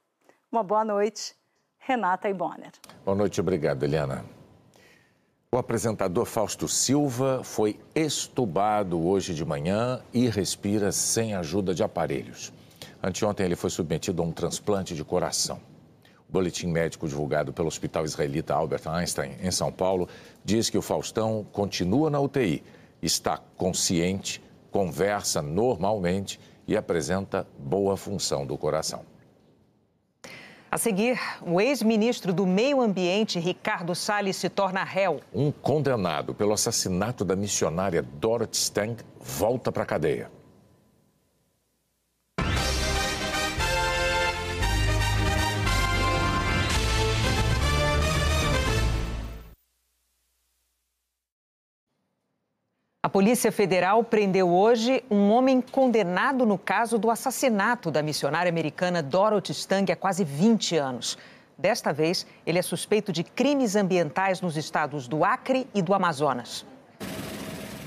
Uma 0.52 0.64
boa 0.64 0.84
noite, 0.84 1.36
Renata 1.78 2.28
e 2.30 2.34
Bonner. 2.34 2.72
Boa 3.06 3.16
noite, 3.16 3.40
obrigado, 3.40 3.84
Eliana. 3.84 4.26
O 5.54 5.58
apresentador 5.58 6.26
Fausto 6.26 6.68
Silva 6.68 7.44
foi 7.44 7.78
estubado 7.94 9.06
hoje 9.06 9.34
de 9.34 9.44
manhã 9.44 10.02
e 10.14 10.30
respira 10.30 10.92
sem 10.92 11.36
ajuda 11.36 11.74
de 11.74 11.84
aparelhos. 11.84 12.54
Anteontem 13.04 13.46
ele 13.46 13.56
foi 13.56 13.70
submetido 13.70 14.22
a 14.22 14.26
um 14.26 14.32
transplante 14.32 14.96
de 14.96 15.04
coração. 15.04 15.60
Boletim 16.32 16.68
médico 16.68 17.08
divulgado 17.08 17.52
pelo 17.52 17.68
Hospital 17.68 18.06
Israelita 18.06 18.54
Albert 18.54 18.88
Einstein, 18.88 19.36
em 19.42 19.52
São 19.52 19.72
Paulo, 19.72 20.08
diz 20.46 20.70
que 20.70 20.78
o 20.78 20.82
Faustão 20.82 21.46
continua 21.52 22.10
na 22.10 22.20
UTI, 22.20 22.64
está 23.02 23.38
consciente, 23.58 24.42
conversa 24.72 25.42
normalmente 25.42 26.40
e 26.66 26.78
apresenta 26.78 27.46
boa 27.60 27.98
função 27.98 28.46
do 28.46 28.58
coração. 28.58 29.04
A 30.72 30.78
seguir, 30.78 31.20
o 31.46 31.60
ex-ministro 31.60 32.32
do 32.32 32.48
Meio 32.48 32.80
Ambiente, 32.80 33.38
Ricardo 33.38 33.94
Salles, 33.94 34.38
se 34.38 34.48
torna 34.48 34.86
réu. 34.86 35.20
Um 35.34 35.52
condenado 35.52 36.34
pelo 36.34 36.54
assassinato 36.54 37.26
da 37.26 37.36
missionária 37.36 38.02
Dorothy 38.02 38.56
Stang 38.56 39.04
volta 39.20 39.70
para 39.70 39.84
a 39.84 39.86
cadeia. 39.86 40.32
Polícia 53.12 53.52
Federal 53.52 54.06
prendeu 54.06 54.50
hoje 54.50 55.04
um 55.12 55.32
homem 55.32 55.60
condenado 55.60 56.46
no 56.46 56.58
caso 56.58 56.98
do 56.98 57.12
assassinato 57.12 57.92
da 57.92 58.02
missionária 58.02 58.50
americana 58.50 59.04
Dorothy 59.04 59.52
Stang 59.52 59.92
há 59.92 59.98
quase 59.98 60.24
20 60.24 60.78
anos. 60.78 61.18
Desta 61.58 61.92
vez, 61.92 62.26
ele 62.46 62.58
é 62.58 62.62
suspeito 62.62 63.12
de 63.12 63.26
crimes 63.26 63.76
ambientais 63.76 64.40
nos 64.40 64.56
estados 64.56 65.10
do 65.10 65.26
Acre 65.26 65.68
e 65.74 65.82
do 65.82 65.94
Amazonas. 65.94 66.66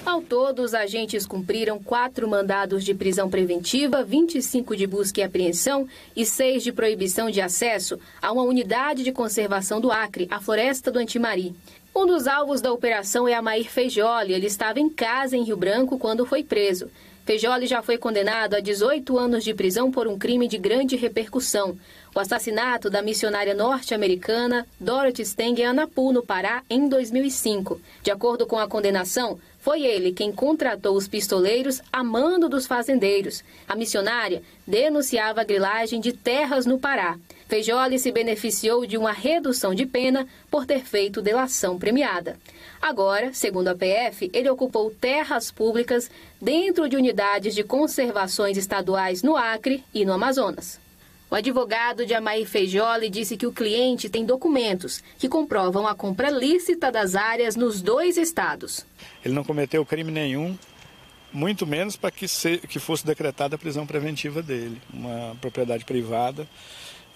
Ao 0.05 0.21
todo, 0.21 0.63
os 0.63 0.75
agentes 0.75 1.27
cumpriram 1.27 1.83
quatro 1.83 2.29
mandados 2.29 2.85
de 2.85 2.95
prisão 2.95 3.31
preventiva, 3.31 4.05
25 4.05 4.77
de 4.77 4.87
busca 4.87 5.21
e 5.21 5.25
apreensão 5.25 5.89
e 6.15 6.27
seis 6.27 6.63
de 6.63 6.71
proibição 6.71 7.31
de 7.31 7.41
acesso 7.41 7.99
a 8.21 8.31
uma 8.31 8.43
unidade 8.43 9.03
de 9.03 9.11
conservação 9.11 9.81
do 9.81 9.91
Acre, 9.91 10.29
a 10.31 10.39
Floresta 10.41 10.91
do 10.91 10.99
Antimari. 10.99 11.55
Um 11.97 12.05
dos 12.07 12.27
alvos 12.27 12.61
da 12.61 12.71
operação 12.71 13.27
é 13.27 13.33
Amair 13.33 13.71
Feijoli. 13.71 14.35
Ele 14.35 14.47
estava 14.47 14.79
em 14.79 14.91
casa 14.91 15.39
em 15.39 15.43
Rio 15.43 15.57
Branco 15.57 15.99
quando 15.99 16.27
foi 16.27 16.43
preso. 16.43 16.91
Feijoli 17.25 17.67
já 17.67 17.81
foi 17.81 17.97
condenado 17.97 18.53
a 18.53 18.61
18 18.61 19.17
anos 19.17 19.43
de 19.43 19.55
prisão 19.55 19.91
por 19.91 20.07
um 20.07 20.19
crime 20.19 20.47
de 20.47 20.59
grande 20.59 20.95
repercussão. 20.95 21.79
O 22.15 22.21
assassinato 22.21 22.91
da 22.91 23.01
missionária 23.01 23.55
norte-americana 23.55 24.67
Dorothy 24.79 25.25
Steng 25.25 25.59
em 25.59 25.65
Anapu, 25.65 26.13
no 26.13 26.23
Pará, 26.23 26.63
em 26.69 26.87
2005. 26.87 27.81
De 28.03 28.11
acordo 28.11 28.47
com 28.47 28.59
a 28.59 28.69
condenação, 28.69 29.39
foi 29.65 29.83
ele 29.83 30.13
quem 30.13 30.31
contratou 30.31 30.95
os 30.95 31.09
pistoleiros 31.09 31.81
a 31.91 32.05
mando 32.05 32.51
dos 32.51 32.67
fazendeiros. 32.67 33.43
A 33.67 33.75
missionária 33.75 34.43
denunciava 34.67 35.41
a 35.41 35.45
grilagem 35.45 36.03
de 36.03 36.13
terras 36.13 36.67
no 36.67 36.79
Pará. 36.79 37.19
Feijoli 37.49 37.99
se 37.99 38.13
beneficiou 38.13 38.85
de 38.85 38.99
uma 38.99 39.11
redução 39.11 39.75
de 39.75 39.87
pena 39.87 40.29
por 40.51 40.67
ter 40.67 40.81
feito 40.81 41.23
delação 41.23 41.79
premiada. 41.79 42.37
Agora, 42.79 43.33
segundo 43.33 43.69
a 43.69 43.75
PF, 43.75 44.31
ele 44.35 44.51
ocupou 44.51 44.91
terras 44.91 45.51
públicas 45.51 46.11
dentro 46.39 46.87
de 46.87 46.97
unidades 46.97 47.55
de 47.55 47.65
conservações 47.65 48.59
estaduais 48.59 49.23
no 49.23 49.35
Acre 49.35 49.83
e 49.95 50.05
no 50.05 50.13
Amazonas. 50.13 50.84
O 51.35 51.37
advogado 51.37 52.07
de 52.07 52.15
Amaí 52.15 52.47
Feijoli 52.47 53.11
disse 53.11 53.37
que 53.37 53.45
o 53.45 53.51
cliente 53.51 54.09
tem 54.09 54.25
documentos 54.25 55.03
que 55.19 55.29
comprovam 55.29 55.85
a 55.85 55.93
compra 55.93 56.31
lícita 56.31 56.93
das 56.93 57.17
áreas 57.17 57.57
nos 57.57 57.83
dois 57.83 58.17
estados. 58.17 58.87
Ele 59.25 59.35
não 59.35 59.43
cometeu 59.43 59.85
crime 59.85 60.13
nenhum, 60.13 60.57
muito 61.33 61.67
menos 61.67 61.97
para 61.97 62.13
que, 62.13 62.27
que 62.69 62.79
fosse 62.79 63.05
decretada 63.05 63.57
a 63.57 63.59
prisão 63.59 63.85
preventiva 63.85 64.41
dele, 64.41 64.81
uma 64.93 65.37
propriedade 65.41 65.85
privada 65.85 66.47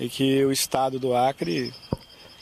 e 0.00 0.09
que 0.09 0.44
o 0.44 0.50
Estado 0.50 0.98
do 0.98 1.14
Acre 1.14 1.72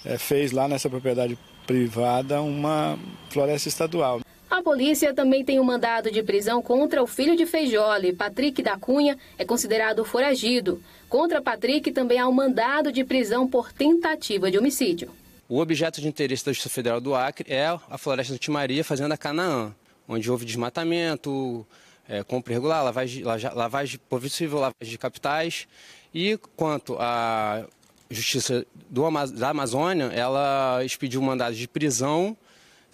é, 0.03 0.17
fez 0.17 0.53
lá 0.53 0.67
nessa 0.67 0.89
propriedade 0.89 1.39
privada 1.67 2.41
uma 2.41 2.99
floresta 3.29 3.69
estadual. 3.69 4.23
A 4.49 4.63
polícia 4.63 5.13
também 5.13 5.45
tem 5.45 5.59
um 5.59 5.65
mandado 5.65 6.11
de 6.11 6.23
prisão 6.23 6.63
contra 6.63 7.03
o 7.03 7.07
filho 7.07 7.37
de 7.37 7.45
Feijoli, 7.45 8.15
Patrick 8.15 8.63
da 8.63 8.79
Cunha, 8.79 9.19
é 9.37 9.45
considerado 9.45 10.05
foragido. 10.05 10.81
Contra 11.09 11.41
Patrick 11.41 11.93
também 11.93 12.19
há 12.19 12.29
um 12.29 12.33
mandado 12.33 12.91
de 12.91 13.05
prisão 13.05 13.49
por 13.49 13.73
tentativa 13.73 14.51
de 14.51 14.59
homicídio. 14.59 15.11
O 15.49 15.61
objeto 15.61 16.01
de 16.01 16.09
interesse 16.09 16.45
da 16.45 16.53
Justiça 16.53 16.75
Federal 16.75 17.01
do 17.01 17.15
Acre 17.15 17.53
é 17.53 17.67
a 17.67 17.97
floresta 17.97 18.33
do 18.33 18.39
Timaria, 18.39 18.83
fazenda 18.83 19.17
Canaã, 19.17 19.73
onde 20.09 20.29
houve 20.29 20.45
desmatamento, 20.45 21.65
é, 22.09 22.25
compra 22.25 22.53
irregular, 22.53 22.83
lavagem, 22.83 23.23
lavagem 23.23 24.01
possível 24.09 24.59
lavagem 24.59 24.91
de 24.91 24.99
capitais 24.99 25.69
e 26.13 26.37
quanto 26.57 26.97
à 26.99 27.65
Justiça 28.09 28.65
do, 28.89 29.03
da 29.35 29.51
Amazônia, 29.51 30.07
ela 30.07 30.85
expediu 30.85 31.21
mandados 31.21 31.59
de 31.59 31.67
prisão, 31.67 32.37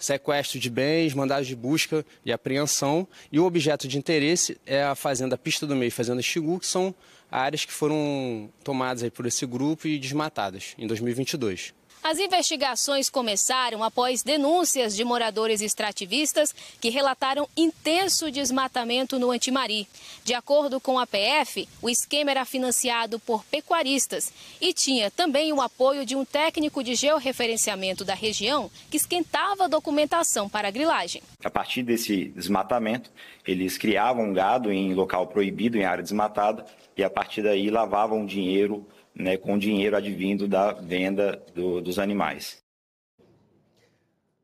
sequestro 0.03 0.59
de 0.59 0.69
bens, 0.69 1.13
mandados 1.13 1.47
de 1.47 1.55
busca 1.55 2.05
e 2.25 2.31
apreensão. 2.31 3.07
E 3.31 3.39
o 3.39 3.45
objeto 3.45 3.87
de 3.87 3.97
interesse 3.97 4.57
é 4.65 4.83
a 4.83 4.95
Fazenda 4.95 5.37
Pista 5.37 5.65
do 5.65 5.75
Meio 5.75 5.87
e 5.87 5.91
Fazenda 5.91 6.21
Xingu, 6.21 6.59
que 6.59 6.67
são 6.67 6.93
áreas 7.31 7.65
que 7.65 7.73
foram 7.73 8.49
tomadas 8.63 9.09
por 9.09 9.25
esse 9.25 9.45
grupo 9.45 9.87
e 9.87 9.97
desmatadas 9.97 10.75
em 10.77 10.85
2022. 10.85 11.73
As 12.03 12.19
investigações 12.19 13.09
começaram 13.09 13.81
após 13.81 14.23
denúncias 14.23 14.93
de 14.93 15.05
moradores 15.05 15.61
extrativistas 15.61 16.53
que 16.81 16.89
relataram 16.89 17.47
intenso 17.55 18.29
desmatamento 18.29 19.17
no 19.17 19.31
Antimari. 19.31 19.87
De 20.21 20.33
acordo 20.33 20.81
com 20.81 20.99
a 20.99 21.07
PF, 21.07 21.65
o 21.81 21.89
esquema 21.89 22.31
era 22.31 22.43
financiado 22.43 23.19
por 23.19 23.45
pecuaristas 23.45 24.33
e 24.59 24.73
tinha 24.73 25.09
também 25.09 25.53
o 25.53 25.61
apoio 25.61 26.05
de 26.05 26.13
um 26.13 26.25
técnico 26.25 26.83
de 26.83 26.93
georreferenciamento 26.93 28.03
da 28.03 28.13
região 28.13 28.69
que 28.91 28.97
esquentava 28.97 29.63
a 29.63 29.69
documentação 29.69 30.49
para 30.49 30.67
a 30.67 30.71
grilagem. 30.71 31.23
A 31.41 31.49
partir 31.49 31.83
desse 31.83 32.25
desmatamento, 32.25 33.09
eles 33.47 33.77
criavam 33.77 34.33
gado 34.33 34.73
em 34.73 34.93
local 34.93 35.27
proibido, 35.27 35.77
em 35.77 35.85
área 35.85 36.03
desmatada, 36.03 36.65
e 36.97 37.03
a 37.03 37.09
partir 37.09 37.43
daí 37.43 37.69
lavavam 37.69 38.25
dinheiro 38.25 38.85
né, 39.15 39.37
com 39.37 39.57
dinheiro 39.57 39.95
advindo 39.95 40.47
da 40.47 40.73
venda 40.73 41.41
do, 41.53 41.81
dos 41.81 41.99
animais. 41.99 42.63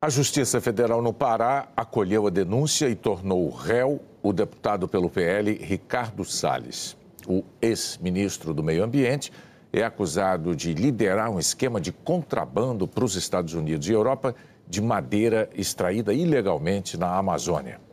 A 0.01 0.09
Justiça 0.09 0.61
Federal 0.61 1.01
no 1.01 1.11
Pará 1.11 1.67
acolheu 1.75 2.25
a 2.25 2.29
denúncia 2.29 2.87
e 2.87 2.95
tornou 2.95 3.49
réu 3.49 4.01
o 4.23 4.31
deputado 4.31 4.87
pelo 4.87 5.09
PL 5.09 5.53
Ricardo 5.55 6.23
Salles. 6.23 6.95
O 7.27 7.43
ex-ministro 7.61 8.53
do 8.53 8.63
Meio 8.63 8.83
Ambiente 8.83 9.31
é 9.73 9.83
acusado 9.83 10.55
de 10.55 10.73
liderar 10.73 11.29
um 11.29 11.37
esquema 11.37 11.81
de 11.81 11.91
contrabando 11.91 12.87
para 12.87 13.03
os 13.03 13.15
Estados 13.15 13.53
Unidos 13.53 13.87
e 13.89 13.91
Europa 13.91 14.33
de 14.67 14.81
madeira 14.81 15.49
extraída 15.53 16.13
ilegalmente 16.13 16.97
na 16.97 17.17
Amazônia. 17.17 17.88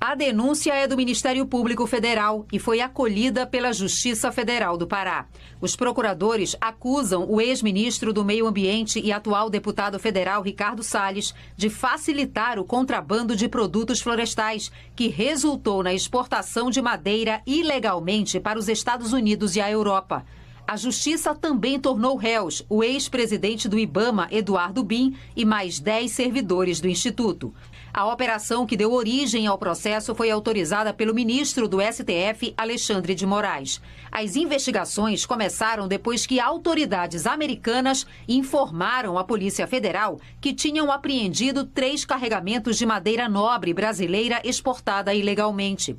A 0.00 0.14
denúncia 0.14 0.72
é 0.72 0.86
do 0.86 0.96
Ministério 0.96 1.44
Público 1.44 1.84
Federal 1.84 2.46
e 2.52 2.58
foi 2.60 2.80
acolhida 2.80 3.44
pela 3.44 3.72
Justiça 3.72 4.30
Federal 4.30 4.78
do 4.78 4.86
Pará. 4.86 5.26
Os 5.60 5.74
procuradores 5.74 6.54
acusam 6.60 7.28
o 7.28 7.40
ex-ministro 7.40 8.12
do 8.12 8.24
Meio 8.24 8.46
Ambiente 8.46 9.00
e 9.00 9.10
atual 9.10 9.50
deputado 9.50 9.98
federal 9.98 10.40
Ricardo 10.40 10.84
Salles 10.84 11.34
de 11.56 11.68
facilitar 11.68 12.60
o 12.60 12.64
contrabando 12.64 13.34
de 13.34 13.48
produtos 13.48 14.00
florestais, 14.00 14.70
que 14.94 15.08
resultou 15.08 15.82
na 15.82 15.92
exportação 15.92 16.70
de 16.70 16.80
madeira 16.80 17.42
ilegalmente 17.44 18.38
para 18.38 18.56
os 18.56 18.68
Estados 18.68 19.12
Unidos 19.12 19.56
e 19.56 19.60
a 19.60 19.68
Europa. 19.68 20.24
A 20.64 20.76
justiça 20.76 21.34
também 21.34 21.80
tornou 21.80 22.14
réus 22.14 22.62
o 22.68 22.84
ex-presidente 22.84 23.66
do 23.66 23.78
Ibama, 23.78 24.28
Eduardo 24.30 24.84
Bin, 24.84 25.16
e 25.34 25.42
mais 25.42 25.80
10 25.80 26.12
servidores 26.12 26.78
do 26.78 26.86
Instituto. 26.86 27.54
A 27.98 28.06
operação 28.06 28.64
que 28.64 28.76
deu 28.76 28.92
origem 28.92 29.48
ao 29.48 29.58
processo 29.58 30.14
foi 30.14 30.30
autorizada 30.30 30.94
pelo 30.94 31.12
ministro 31.12 31.66
do 31.66 31.78
STF, 31.80 32.54
Alexandre 32.56 33.12
de 33.12 33.26
Moraes. 33.26 33.82
As 34.08 34.36
investigações 34.36 35.26
começaram 35.26 35.88
depois 35.88 36.24
que 36.24 36.38
autoridades 36.38 37.26
americanas 37.26 38.06
informaram 38.28 39.18
à 39.18 39.24
Polícia 39.24 39.66
Federal 39.66 40.20
que 40.40 40.54
tinham 40.54 40.92
apreendido 40.92 41.64
três 41.64 42.04
carregamentos 42.04 42.78
de 42.78 42.86
madeira 42.86 43.28
nobre 43.28 43.74
brasileira 43.74 44.40
exportada 44.44 45.12
ilegalmente. 45.12 45.96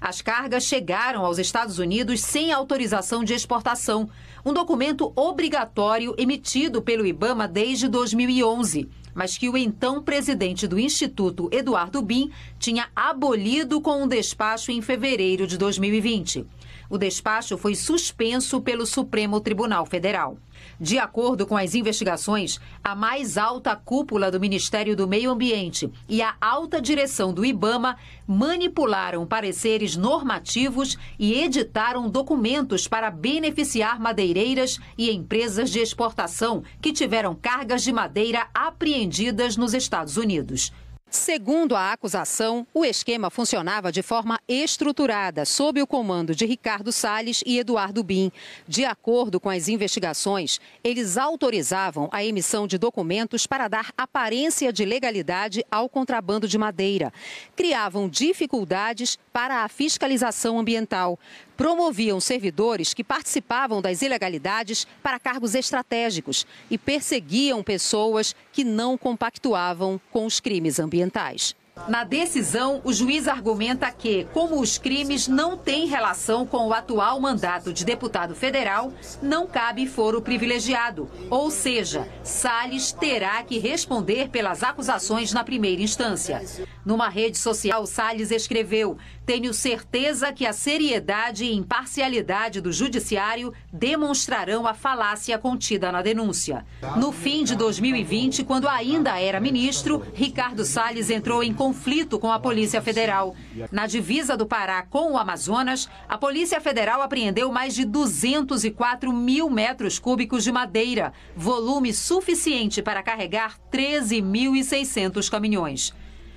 As 0.00 0.20
cargas 0.20 0.64
chegaram 0.64 1.24
aos 1.24 1.38
Estados 1.38 1.78
Unidos 1.78 2.22
sem 2.22 2.50
autorização 2.50 3.22
de 3.22 3.34
exportação, 3.34 4.10
um 4.44 4.52
documento 4.52 5.12
obrigatório 5.14 6.12
emitido 6.18 6.82
pelo 6.82 7.06
Ibama 7.06 7.46
desde 7.46 7.86
2011 7.86 9.05
mas 9.16 9.38
que 9.38 9.48
o 9.48 9.56
então 9.56 10.02
presidente 10.02 10.68
do 10.68 10.78
Instituto, 10.78 11.48
Eduardo 11.50 12.02
Bin, 12.02 12.30
tinha 12.58 12.88
abolido 12.94 13.80
com 13.80 14.02
um 14.02 14.06
despacho 14.06 14.70
em 14.70 14.82
fevereiro 14.82 15.46
de 15.46 15.56
2020. 15.56 16.46
O 16.88 16.96
despacho 16.96 17.58
foi 17.58 17.74
suspenso 17.74 18.60
pelo 18.60 18.86
Supremo 18.86 19.40
Tribunal 19.40 19.84
Federal. 19.86 20.38
De 20.80 20.98
acordo 20.98 21.46
com 21.46 21.56
as 21.56 21.74
investigações, 21.74 22.58
a 22.82 22.94
mais 22.94 23.36
alta 23.36 23.74
cúpula 23.74 24.30
do 24.30 24.40
Ministério 24.40 24.96
do 24.96 25.06
Meio 25.06 25.30
Ambiente 25.30 25.90
e 26.08 26.22
a 26.22 26.34
alta 26.40 26.80
direção 26.80 27.32
do 27.32 27.44
IBAMA 27.44 27.96
manipularam 28.26 29.26
pareceres 29.26 29.96
normativos 29.96 30.96
e 31.18 31.34
editaram 31.34 32.08
documentos 32.08 32.88
para 32.88 33.10
beneficiar 33.10 33.98
madeireiras 34.00 34.78
e 34.96 35.10
empresas 35.10 35.70
de 35.70 35.78
exportação 35.78 36.62
que 36.80 36.92
tiveram 36.92 37.34
cargas 37.34 37.82
de 37.82 37.92
madeira 37.92 38.46
apreendidas 38.54 39.56
nos 39.56 39.74
Estados 39.74 40.16
Unidos. 40.16 40.72
Segundo 41.08 41.76
a 41.76 41.92
acusação, 41.92 42.66
o 42.74 42.84
esquema 42.84 43.30
funcionava 43.30 43.92
de 43.92 44.02
forma 44.02 44.40
estruturada, 44.48 45.44
sob 45.44 45.80
o 45.80 45.86
comando 45.86 46.34
de 46.34 46.44
Ricardo 46.44 46.90
Salles 46.90 47.44
e 47.46 47.58
Eduardo 47.58 48.02
Bin. 48.02 48.32
De 48.66 48.84
acordo 48.84 49.38
com 49.38 49.48
as 49.48 49.68
investigações, 49.68 50.60
eles 50.82 51.16
autorizavam 51.16 52.08
a 52.12 52.24
emissão 52.24 52.66
de 52.66 52.76
documentos 52.76 53.46
para 53.46 53.68
dar 53.68 53.92
aparência 53.96 54.72
de 54.72 54.84
legalidade 54.84 55.64
ao 55.70 55.88
contrabando 55.88 56.48
de 56.48 56.58
madeira. 56.58 57.12
Criavam 57.54 58.08
dificuldades 58.08 59.16
para 59.32 59.62
a 59.62 59.68
fiscalização 59.68 60.58
ambiental 60.58 61.18
promoviam 61.56 62.20
servidores 62.20 62.92
que 62.92 63.02
participavam 63.02 63.80
das 63.80 64.02
ilegalidades 64.02 64.86
para 65.02 65.18
cargos 65.18 65.54
estratégicos 65.54 66.46
e 66.70 66.76
perseguiam 66.76 67.62
pessoas 67.62 68.34
que 68.52 68.64
não 68.64 68.98
compactuavam 68.98 70.00
com 70.10 70.26
os 70.26 70.40
crimes 70.40 70.78
ambientais. 70.78 71.54
Na 71.88 72.02
decisão, 72.02 72.80
o 72.82 72.92
juiz 72.92 73.28
argumenta 73.28 73.92
que, 73.92 74.26
como 74.32 74.58
os 74.60 74.76
crimes 74.78 75.28
não 75.28 75.56
têm 75.56 75.86
relação 75.86 76.44
com 76.44 76.66
o 76.66 76.72
atual 76.72 77.20
mandato 77.20 77.72
de 77.72 77.84
deputado 77.84 78.34
federal, 78.34 78.92
não 79.22 79.46
cabe 79.46 79.86
foro 79.86 80.20
privilegiado. 80.22 81.08
Ou 81.30 81.48
seja, 81.48 82.08
Salles 82.24 82.90
terá 82.90 83.40
que 83.44 83.58
responder 83.58 84.30
pelas 84.30 84.64
acusações 84.64 85.32
na 85.32 85.44
primeira 85.44 85.82
instância. 85.82 86.42
Numa 86.84 87.08
rede 87.08 87.38
social, 87.38 87.86
Salles 87.86 88.32
escreveu: 88.32 88.96
Tenho 89.26 89.52
certeza 89.52 90.32
que 90.32 90.46
a 90.46 90.52
seriedade 90.52 91.44
e 91.44 91.52
imparcialidade 91.52 92.60
do 92.60 92.72
judiciário 92.72 93.52
demonstrarão 93.72 94.68
a 94.68 94.72
falácia 94.72 95.36
contida 95.36 95.90
na 95.90 96.00
denúncia. 96.00 96.64
No 96.96 97.10
fim 97.10 97.42
de 97.42 97.56
2020, 97.56 98.44
quando 98.44 98.68
ainda 98.68 99.20
era 99.20 99.40
ministro, 99.40 100.06
Ricardo 100.14 100.64
Salles 100.64 101.10
entrou 101.10 101.42
em 101.42 101.52
conflito 101.52 102.20
com 102.20 102.30
a 102.30 102.38
Polícia 102.38 102.80
Federal. 102.80 103.34
Na 103.72 103.88
divisa 103.88 104.36
do 104.36 104.46
Pará 104.46 104.82
com 104.82 105.14
o 105.14 105.18
Amazonas, 105.18 105.88
a 106.08 106.16
Polícia 106.16 106.60
Federal 106.60 107.02
apreendeu 107.02 107.50
mais 107.50 107.74
de 107.74 107.84
204 107.84 109.12
mil 109.12 109.50
metros 109.50 109.98
cúbicos 109.98 110.44
de 110.44 110.52
madeira, 110.52 111.12
volume 111.36 111.92
suficiente 111.92 112.80
para 112.80 113.02
carregar 113.02 113.58
13.600 113.72 115.28
caminhões. 115.28 115.92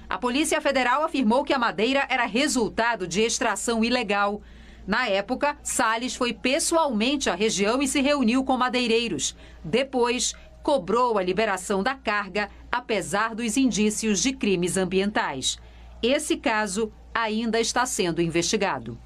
A 0.09 0.17
Polícia 0.17 0.59
Federal 0.59 1.03
afirmou 1.03 1.43
que 1.43 1.53
a 1.53 1.59
madeira 1.59 2.03
era 2.09 2.25
resultado 2.25 3.07
de 3.07 3.21
extração 3.21 3.83
ilegal. 3.83 4.41
Na 4.87 5.07
época, 5.07 5.55
Salles 5.61 6.15
foi 6.15 6.33
pessoalmente 6.33 7.29
à 7.29 7.35
região 7.35 7.79
e 7.79 7.87
se 7.87 8.01
reuniu 8.01 8.43
com 8.43 8.57
madeireiros. 8.57 9.35
Depois, 9.63 10.33
cobrou 10.63 11.19
a 11.19 11.23
liberação 11.23 11.83
da 11.83 11.93
carga, 11.93 12.49
apesar 12.71 13.35
dos 13.35 13.55
indícios 13.55 14.19
de 14.19 14.33
crimes 14.33 14.77
ambientais. 14.77 15.59
Esse 16.01 16.37
caso 16.37 16.91
ainda 17.13 17.59
está 17.59 17.85
sendo 17.85 18.19
investigado. 18.19 18.97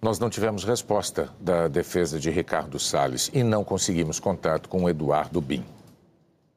Nós 0.00 0.20
não 0.20 0.30
tivemos 0.30 0.62
resposta 0.62 1.34
da 1.40 1.66
defesa 1.66 2.20
de 2.20 2.30
Ricardo 2.30 2.78
Salles 2.78 3.28
e 3.34 3.42
não 3.42 3.64
conseguimos 3.64 4.20
contato 4.20 4.68
com 4.68 4.88
Eduardo 4.88 5.40
Bin. 5.40 5.64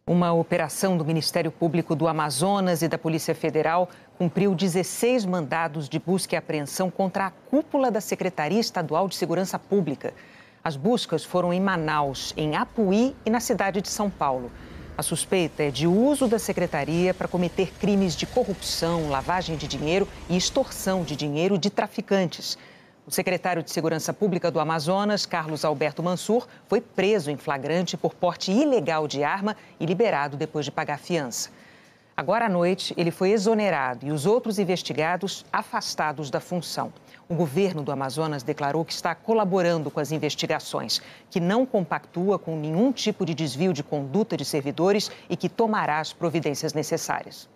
Uma 0.05 0.33
operação 0.33 0.97
do 0.97 1.05
Ministério 1.05 1.49
Público 1.49 1.95
do 1.95 2.09
Amazonas 2.09 2.81
e 2.81 2.89
da 2.89 2.97
Polícia 2.97 3.33
Federal 3.33 3.89
cumpriu 4.17 4.53
16 4.53 5.23
mandados 5.25 5.87
de 5.87 5.97
busca 5.97 6.35
e 6.35 6.37
apreensão 6.37 6.91
contra 6.91 7.27
a 7.27 7.31
cúpula 7.31 7.89
da 7.89 8.01
Secretaria 8.01 8.59
Estadual 8.59 9.07
de 9.07 9.15
Segurança 9.15 9.57
Pública. 9.57 10.13
As 10.61 10.75
buscas 10.75 11.23
foram 11.23 11.53
em 11.53 11.61
Manaus, 11.61 12.33
em 12.35 12.57
Apuí 12.57 13.15
e 13.25 13.29
na 13.29 13.39
cidade 13.39 13.79
de 13.79 13.87
São 13.87 14.09
Paulo. 14.09 14.51
A 14.97 15.01
suspeita 15.01 15.63
é 15.63 15.71
de 15.71 15.87
uso 15.87 16.27
da 16.27 16.37
secretaria 16.37 17.13
para 17.13 17.29
cometer 17.29 17.71
crimes 17.79 18.13
de 18.13 18.25
corrupção, 18.25 19.09
lavagem 19.09 19.55
de 19.55 19.69
dinheiro 19.69 20.05
e 20.29 20.35
extorsão 20.35 21.05
de 21.05 21.15
dinheiro 21.15 21.57
de 21.57 21.69
traficantes. 21.69 22.57
O 23.05 23.11
secretário 23.11 23.61
de 23.61 23.69
Segurança 23.69 24.13
Pública 24.13 24.49
do 24.49 24.61
Amazonas, 24.61 25.25
Carlos 25.25 25.65
Alberto 25.65 26.01
Mansur, 26.01 26.47
foi 26.69 26.79
preso 26.79 27.29
em 27.29 27.35
flagrante 27.35 27.97
por 27.97 28.13
porte 28.13 28.49
ilegal 28.49 29.09
de 29.09 29.25
arma 29.25 29.57
e 29.77 29.85
liberado 29.85 30.37
depois 30.37 30.63
de 30.63 30.71
pagar 30.71 30.97
fiança. 30.97 31.49
Agora 32.15 32.45
à 32.45 32.49
noite, 32.49 32.93
ele 32.95 33.11
foi 33.11 33.31
exonerado 33.31 34.05
e 34.05 34.11
os 34.11 34.25
outros 34.25 34.57
investigados 34.57 35.45
afastados 35.51 36.29
da 36.29 36.39
função. 36.39 36.93
O 37.27 37.35
governo 37.35 37.83
do 37.83 37.91
Amazonas 37.91 38.41
declarou 38.41 38.85
que 38.85 38.93
está 38.93 39.13
colaborando 39.13 39.91
com 39.91 39.99
as 39.99 40.13
investigações, 40.13 41.01
que 41.29 41.41
não 41.41 41.65
compactua 41.65 42.39
com 42.39 42.55
nenhum 42.55 42.93
tipo 42.93 43.25
de 43.25 43.33
desvio 43.33 43.73
de 43.73 43.83
conduta 43.83 44.37
de 44.37 44.45
servidores 44.45 45.11
e 45.29 45.35
que 45.35 45.49
tomará 45.49 45.99
as 45.99 46.13
providências 46.13 46.73
necessárias. 46.73 47.49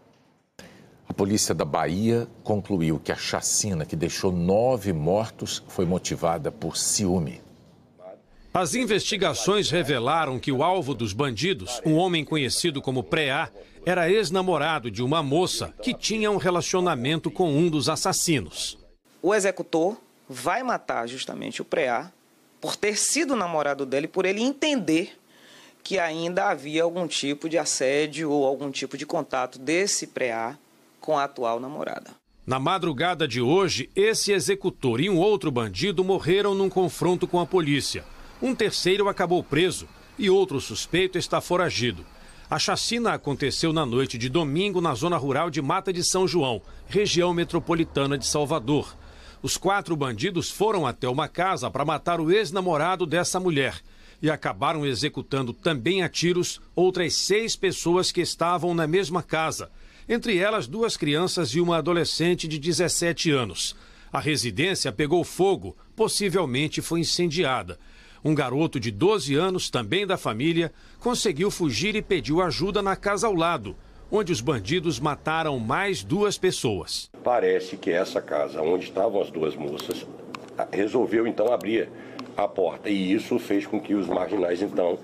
A 1.18 1.24
polícia 1.26 1.56
da 1.56 1.66
Bahia 1.66 2.28
concluiu 2.44 3.00
que 3.00 3.12
a 3.12 3.16
chacina 3.16 3.86
que 3.86 3.96
deixou 3.96 4.32
nove 4.32 4.94
mortos 4.94 5.64
foi 5.68 5.84
motivada 5.84 6.52
por 6.52 6.78
ciúme. 6.78 7.42
As 8.54 8.76
investigações 8.76 9.72
revelaram 9.72 10.38
que 10.40 10.52
o 10.52 10.62
alvo 10.62 10.94
dos 10.94 11.14
bandidos, 11.14 11.82
um 11.84 11.96
homem 11.96 12.24
conhecido 12.24 12.82
como 12.84 13.04
Preá, 13.04 13.50
era 13.86 14.10
ex-namorado 14.10 14.92
de 14.92 15.02
uma 15.02 15.24
moça 15.24 15.74
que 15.82 15.94
tinha 15.94 16.30
um 16.30 16.38
relacionamento 16.38 17.32
com 17.32 17.50
um 17.50 17.68
dos 17.68 17.90
assassinos 17.90 18.78
o 19.22 19.34
executor 19.34 19.98
vai 20.30 20.64
matar 20.64 21.08
justamente 21.08 21.62
o 21.62 21.66
Preá 21.66 22.12
por 22.62 22.76
ter 22.76 22.98
sido 22.98 23.36
namorado 23.36 23.86
dele, 23.86 24.08
por 24.08 24.26
ele 24.26 24.42
entender 24.42 25.18
que 25.84 26.00
ainda 26.00 26.50
havia 26.50 26.84
algum 26.84 27.08
tipo 27.08 27.48
de 27.48 27.58
assédio 27.58 28.32
ou 28.32 28.46
algum 28.46 28.72
tipo 28.72 28.98
de 28.98 29.06
contato 29.06 29.60
desse 29.60 30.08
Preá 30.08 30.58
com 31.00 31.18
a 31.18 31.24
atual 31.24 31.60
namorada. 31.60 32.12
Na 32.46 32.60
madrugada 32.60 33.28
de 33.28 33.42
hoje, 33.42 33.90
esse 33.96 34.32
executor 34.32 35.02
e 35.02 35.10
um 35.10 35.18
outro 35.18 35.52
bandido 35.52 36.04
morreram 36.04 36.56
num 36.56 36.70
confronto 36.70 37.28
com 37.28 37.40
a 37.40 37.46
polícia. 37.46 38.06
Um 38.42 38.56
terceiro 38.56 39.10
acabou 39.10 39.44
preso 39.44 39.88
e 40.18 40.30
outro 40.30 40.62
suspeito 40.62 41.18
está 41.18 41.42
foragido. 41.42 42.06
A 42.50 42.58
chacina 42.58 43.12
aconteceu 43.12 43.74
na 43.74 43.86
noite 43.86 44.18
de 44.18 44.30
domingo 44.30 44.80
na 44.80 44.94
zona 44.94 45.18
rural 45.18 45.50
de 45.50 45.62
Mata 45.62 45.92
de 45.92 46.02
São 46.02 46.26
João, 46.26 46.62
região 46.88 47.34
metropolitana 47.34 48.18
de 48.18 48.26
Salvador. 48.26 48.96
Os 49.44 49.58
quatro 49.58 49.96
bandidos 49.98 50.50
foram 50.50 50.88
até 50.88 51.10
uma 51.10 51.28
casa 51.28 51.70
para 51.70 51.84
matar 51.84 52.22
o 52.22 52.32
ex-namorado 52.32 53.06
dessa 53.06 53.40
mulher 53.40 53.82
e 54.22 54.32
acabaram 54.32 54.86
executando 54.86 55.52
também 55.52 56.02
a 56.02 56.10
tiros 56.10 56.62
outras 56.74 57.14
seis 57.14 57.56
pessoas 57.56 58.12
que 58.12 58.22
estavam 58.22 58.74
na 58.74 58.88
mesma 58.88 59.22
casa, 59.22 59.70
entre 60.08 60.38
elas 60.38 60.68
duas 60.68 60.96
crianças 60.96 61.50
e 61.50 61.60
uma 61.60 61.78
adolescente 61.78 62.48
de 62.48 62.58
17 62.58 63.32
anos. 63.32 63.76
A 64.12 64.20
residência 64.20 64.92
pegou 64.92 65.24
fogo, 65.24 65.76
possivelmente 65.96 66.82
foi 66.82 67.02
incendiada. 67.02 67.78
Um 68.24 68.34
garoto 68.34 68.80
de 68.80 68.92
12 68.92 69.36
anos, 69.36 69.70
também 69.70 70.08
da 70.08 70.18
família, 70.18 70.72
conseguiu 71.00 71.52
fugir 71.52 71.96
e 71.96 72.02
pediu 72.02 72.42
ajuda 72.42 72.82
na 72.82 72.96
casa 72.96 73.28
ao 73.28 73.34
lado 73.34 73.76
onde 74.12 74.32
os 74.32 74.42
bandidos 74.42 75.00
mataram 75.00 75.60
mais 75.60 76.04
duas 76.04 76.38
pessoas. 76.38 77.10
Parece 77.24 77.78
que 77.78 77.92
essa 77.92 78.22
casa, 78.22 78.62
onde 78.62 78.86
estavam 78.86 79.22
as 79.22 79.30
duas 79.30 79.56
moças, 79.56 80.06
resolveu 80.72 81.28
então 81.28 81.52
abrir 81.52 81.90
à 82.36 82.48
porta. 82.48 82.90
E 82.90 83.12
isso 83.12 83.38
fez 83.38 83.66
com 83.66 83.80
que 83.80 83.94
os 83.94 84.08
marginais, 84.08 84.62
então, 84.62 84.98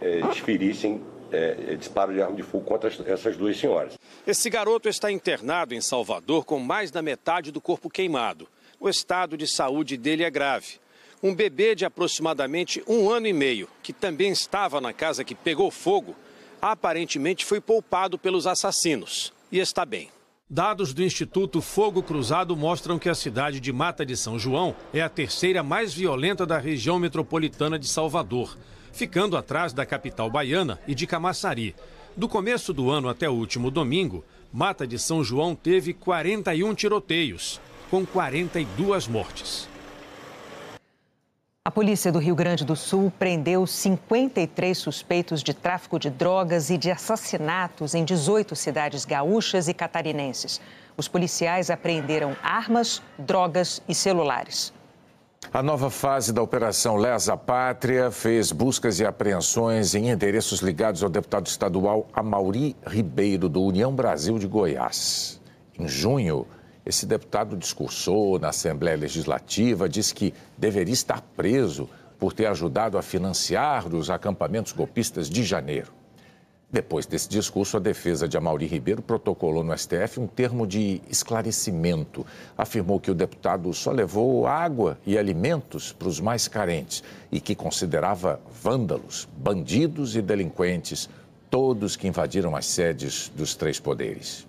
é, 0.00 0.20
desferissem 0.22 1.00
é, 1.32 1.76
disparo 1.76 2.12
de 2.12 2.20
arma 2.20 2.36
de 2.36 2.42
fogo 2.42 2.64
contra 2.64 2.90
essas 3.06 3.36
duas 3.36 3.56
senhoras. 3.56 3.98
Esse 4.26 4.50
garoto 4.50 4.88
está 4.88 5.10
internado 5.10 5.74
em 5.74 5.80
Salvador 5.80 6.44
com 6.44 6.58
mais 6.58 6.90
da 6.90 7.02
metade 7.02 7.50
do 7.50 7.60
corpo 7.60 7.88
queimado. 7.88 8.46
O 8.78 8.88
estado 8.88 9.36
de 9.36 9.46
saúde 9.46 9.96
dele 9.96 10.24
é 10.24 10.30
grave. 10.30 10.80
Um 11.22 11.34
bebê 11.34 11.74
de 11.74 11.84
aproximadamente 11.84 12.82
um 12.86 13.08
ano 13.08 13.28
e 13.28 13.32
meio, 13.32 13.68
que 13.82 13.92
também 13.92 14.32
estava 14.32 14.80
na 14.80 14.92
casa 14.92 15.24
que 15.24 15.34
pegou 15.34 15.70
fogo, 15.70 16.16
aparentemente 16.60 17.44
foi 17.44 17.60
poupado 17.60 18.18
pelos 18.18 18.46
assassinos 18.46 19.32
e 19.50 19.58
está 19.58 19.84
bem. 19.84 20.10
Dados 20.50 20.92
do 20.92 21.02
Instituto 21.02 21.62
Fogo 21.62 22.02
Cruzado 22.02 22.54
mostram 22.54 22.98
que 22.98 23.08
a 23.08 23.14
cidade 23.14 23.58
de 23.58 23.72
Mata 23.72 24.04
de 24.04 24.16
São 24.16 24.38
João 24.38 24.76
é 24.92 25.00
a 25.00 25.08
terceira 25.08 25.62
mais 25.62 25.94
violenta 25.94 26.44
da 26.44 26.58
região 26.58 26.98
metropolitana 26.98 27.78
de 27.78 27.88
Salvador, 27.88 28.58
ficando 28.92 29.36
atrás 29.36 29.72
da 29.72 29.84
capital 29.84 30.30
baiana 30.30 30.78
e 30.86 30.94
de 30.94 31.06
Camaçari. 31.06 31.74
Do 32.16 32.28
começo 32.28 32.72
do 32.72 32.90
ano 32.90 33.08
até 33.08 33.28
o 33.28 33.32
último 33.32 33.70
domingo, 33.70 34.24
Mata 34.52 34.86
de 34.86 34.98
São 34.98 35.24
João 35.24 35.54
teve 35.54 35.94
41 35.94 36.74
tiroteios, 36.74 37.58
com 37.90 38.04
42 38.04 39.08
mortes. 39.08 39.66
A 41.64 41.70
polícia 41.70 42.10
do 42.10 42.18
Rio 42.18 42.34
Grande 42.34 42.64
do 42.64 42.74
Sul 42.74 43.10
prendeu 43.18 43.66
53 43.66 44.76
suspeitos 44.76 45.42
de 45.42 45.54
tráfico 45.54 45.98
de 45.98 46.10
drogas 46.10 46.70
e 46.70 46.76
de 46.76 46.90
assassinatos 46.90 47.94
em 47.94 48.04
18 48.04 48.54
cidades 48.56 49.04
gaúchas 49.04 49.68
e 49.68 49.72
catarinenses. 49.72 50.60
Os 50.96 51.06
policiais 51.08 51.70
apreenderam 51.70 52.36
armas, 52.42 53.00
drogas 53.16 53.80
e 53.88 53.94
celulares. 53.94 54.72
A 55.50 55.62
nova 55.62 55.90
fase 55.90 56.32
da 56.32 56.40
Operação 56.40 56.96
Lesa 56.96 57.36
Pátria 57.36 58.10
fez 58.10 58.52
buscas 58.52 59.00
e 59.00 59.04
apreensões 59.04 59.94
em 59.94 60.08
endereços 60.08 60.60
ligados 60.60 61.02
ao 61.02 61.10
deputado 61.10 61.46
estadual 61.46 62.06
Amauri 62.12 62.74
Ribeiro, 62.86 63.50
do 63.50 63.62
União 63.62 63.94
Brasil 63.94 64.38
de 64.38 64.46
Goiás. 64.46 65.40
Em 65.78 65.86
junho, 65.86 66.46
esse 66.86 67.04
deputado 67.04 67.56
discursou 67.56 68.38
na 68.38 68.48
Assembleia 68.48 68.96
Legislativa, 68.96 69.88
disse 69.88 70.14
que 70.14 70.32
deveria 70.56 70.94
estar 70.94 71.20
preso 71.36 71.88
por 72.18 72.32
ter 72.32 72.46
ajudado 72.46 72.96
a 72.96 73.02
financiar 73.02 73.92
os 73.94 74.08
acampamentos 74.08 74.72
golpistas 74.72 75.28
de 75.28 75.42
janeiro. 75.42 75.92
Depois 76.72 77.04
desse 77.04 77.28
discurso, 77.28 77.76
a 77.76 77.80
defesa 77.80 78.26
de 78.26 78.38
Amaury 78.38 78.64
Ribeiro 78.64 79.02
protocolou 79.02 79.62
no 79.62 79.76
STF 79.76 80.18
um 80.18 80.26
termo 80.26 80.66
de 80.66 81.02
esclarecimento. 81.06 82.24
Afirmou 82.56 82.98
que 82.98 83.10
o 83.10 83.14
deputado 83.14 83.70
só 83.74 83.90
levou 83.90 84.46
água 84.46 84.98
e 85.04 85.18
alimentos 85.18 85.92
para 85.92 86.08
os 86.08 86.18
mais 86.18 86.48
carentes 86.48 87.04
e 87.30 87.40
que 87.40 87.54
considerava 87.54 88.40
vândalos, 88.62 89.28
bandidos 89.36 90.16
e 90.16 90.22
delinquentes 90.22 91.10
todos 91.50 91.94
que 91.94 92.08
invadiram 92.08 92.56
as 92.56 92.64
sedes 92.64 93.30
dos 93.36 93.54
três 93.54 93.78
poderes. 93.78 94.48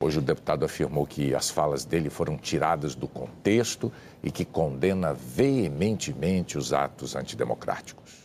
Hoje, 0.00 0.18
o 0.18 0.22
deputado 0.22 0.64
afirmou 0.64 1.06
que 1.06 1.36
as 1.36 1.50
falas 1.50 1.84
dele 1.84 2.10
foram 2.10 2.36
tiradas 2.36 2.96
do 2.96 3.06
contexto 3.06 3.92
e 4.24 4.28
que 4.28 4.44
condena 4.44 5.14
veementemente 5.14 6.58
os 6.58 6.72
atos 6.72 7.14
antidemocráticos. 7.14 8.23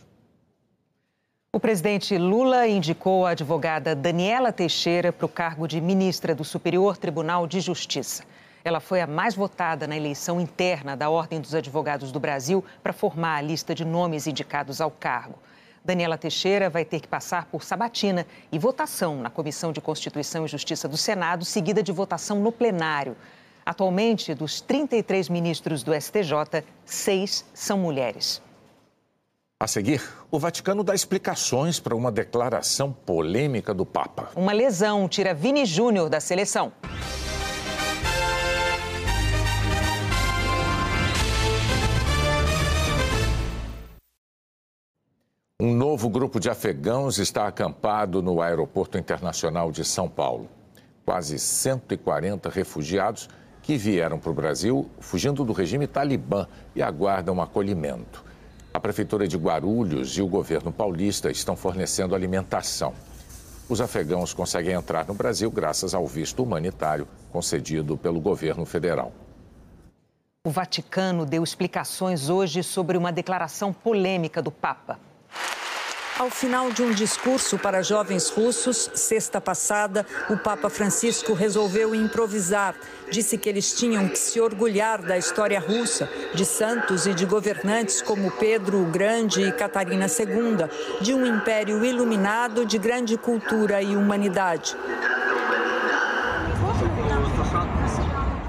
O 1.52 1.58
presidente 1.58 2.16
Lula 2.16 2.68
indicou 2.68 3.26
a 3.26 3.30
advogada 3.30 3.92
Daniela 3.92 4.52
Teixeira 4.52 5.12
para 5.12 5.26
o 5.26 5.28
cargo 5.28 5.66
de 5.66 5.80
ministra 5.80 6.32
do 6.32 6.44
Superior 6.44 6.96
Tribunal 6.96 7.44
de 7.44 7.60
Justiça. 7.60 8.22
Ela 8.64 8.78
foi 8.78 9.00
a 9.00 9.06
mais 9.06 9.34
votada 9.34 9.84
na 9.84 9.96
eleição 9.96 10.40
interna 10.40 10.96
da 10.96 11.10
Ordem 11.10 11.40
dos 11.40 11.52
Advogados 11.52 12.12
do 12.12 12.20
Brasil 12.20 12.64
para 12.84 12.92
formar 12.92 13.38
a 13.38 13.40
lista 13.40 13.74
de 13.74 13.84
nomes 13.84 14.28
indicados 14.28 14.80
ao 14.80 14.92
cargo. 14.92 15.40
Daniela 15.84 16.16
Teixeira 16.16 16.70
vai 16.70 16.84
ter 16.84 17.00
que 17.00 17.08
passar 17.08 17.46
por 17.46 17.64
sabatina 17.64 18.24
e 18.52 18.56
votação 18.56 19.16
na 19.16 19.28
Comissão 19.28 19.72
de 19.72 19.80
Constituição 19.80 20.44
e 20.44 20.48
Justiça 20.48 20.86
do 20.86 20.96
Senado, 20.96 21.44
seguida 21.44 21.82
de 21.82 21.90
votação 21.90 22.38
no 22.38 22.52
plenário. 22.52 23.16
Atualmente, 23.66 24.36
dos 24.36 24.60
33 24.60 25.28
ministros 25.28 25.82
do 25.82 25.92
STJ, 26.00 26.62
seis 26.84 27.44
são 27.52 27.76
mulheres. 27.76 28.40
A 29.62 29.66
seguir, 29.66 30.02
o 30.30 30.38
Vaticano 30.38 30.82
dá 30.82 30.94
explicações 30.94 31.78
para 31.78 31.94
uma 31.94 32.10
declaração 32.10 32.90
polêmica 32.90 33.74
do 33.74 33.84
Papa. 33.84 34.30
Uma 34.34 34.52
lesão 34.52 35.06
tira 35.06 35.34
Vini 35.34 35.66
Júnior 35.66 36.08
da 36.08 36.18
seleção. 36.18 36.72
Um 45.60 45.74
novo 45.74 46.08
grupo 46.08 46.40
de 46.40 46.48
afegãos 46.48 47.18
está 47.18 47.46
acampado 47.46 48.22
no 48.22 48.40
Aeroporto 48.40 48.96
Internacional 48.96 49.70
de 49.70 49.84
São 49.84 50.08
Paulo. 50.08 50.48
Quase 51.04 51.38
140 51.38 52.48
refugiados 52.48 53.28
que 53.60 53.76
vieram 53.76 54.18
para 54.18 54.30
o 54.30 54.34
Brasil 54.34 54.90
fugindo 55.00 55.44
do 55.44 55.52
regime 55.52 55.86
talibã 55.86 56.46
e 56.74 56.82
aguardam 56.82 57.42
acolhimento. 57.42 58.29
A 58.72 58.78
Prefeitura 58.78 59.26
de 59.26 59.36
Guarulhos 59.36 60.16
e 60.16 60.22
o 60.22 60.28
governo 60.28 60.70
paulista 60.70 61.28
estão 61.28 61.56
fornecendo 61.56 62.14
alimentação. 62.14 62.94
Os 63.68 63.80
afegãos 63.80 64.32
conseguem 64.32 64.74
entrar 64.74 65.06
no 65.08 65.14
Brasil 65.14 65.50
graças 65.50 65.92
ao 65.92 66.06
visto 66.06 66.42
humanitário 66.42 67.06
concedido 67.32 67.96
pelo 67.96 68.20
governo 68.20 68.64
federal. 68.64 69.12
O 70.44 70.50
Vaticano 70.50 71.26
deu 71.26 71.42
explicações 71.42 72.30
hoje 72.30 72.62
sobre 72.62 72.96
uma 72.96 73.10
declaração 73.10 73.72
polêmica 73.72 74.40
do 74.40 74.52
Papa. 74.52 74.98
Ao 76.18 76.28
final 76.28 76.70
de 76.70 76.82
um 76.82 76.92
discurso 76.92 77.58
para 77.58 77.82
jovens 77.82 78.28
russos, 78.28 78.90
sexta 78.94 79.40
passada, 79.40 80.06
o 80.28 80.36
Papa 80.36 80.68
Francisco 80.68 81.32
resolveu 81.32 81.94
improvisar. 81.94 82.74
Disse 83.10 83.38
que 83.38 83.48
eles 83.48 83.72
tinham 83.72 84.08
que 84.08 84.18
se 84.18 84.40
orgulhar 84.40 85.00
da 85.00 85.16
história 85.16 85.58
russa, 85.58 86.08
de 86.34 86.44
santos 86.44 87.06
e 87.06 87.14
de 87.14 87.24
governantes 87.24 88.02
como 88.02 88.30
Pedro 88.32 88.82
o 88.82 88.84
Grande 88.84 89.42
e 89.42 89.52
Catarina 89.52 90.06
II, 90.06 90.68
de 91.00 91.14
um 91.14 91.24
império 91.24 91.84
iluminado 91.84 92.66
de 92.66 92.76
grande 92.76 93.16
cultura 93.16 93.80
e 93.80 93.96
humanidade. 93.96 94.76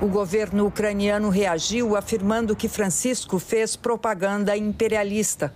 O 0.02 0.08
governo 0.08 0.66
ucraniano 0.66 1.30
reagiu 1.30 1.96
afirmando 1.96 2.56
que 2.56 2.68
Francisco 2.68 3.38
fez 3.38 3.76
propaganda 3.76 4.58
imperialista. 4.58 5.54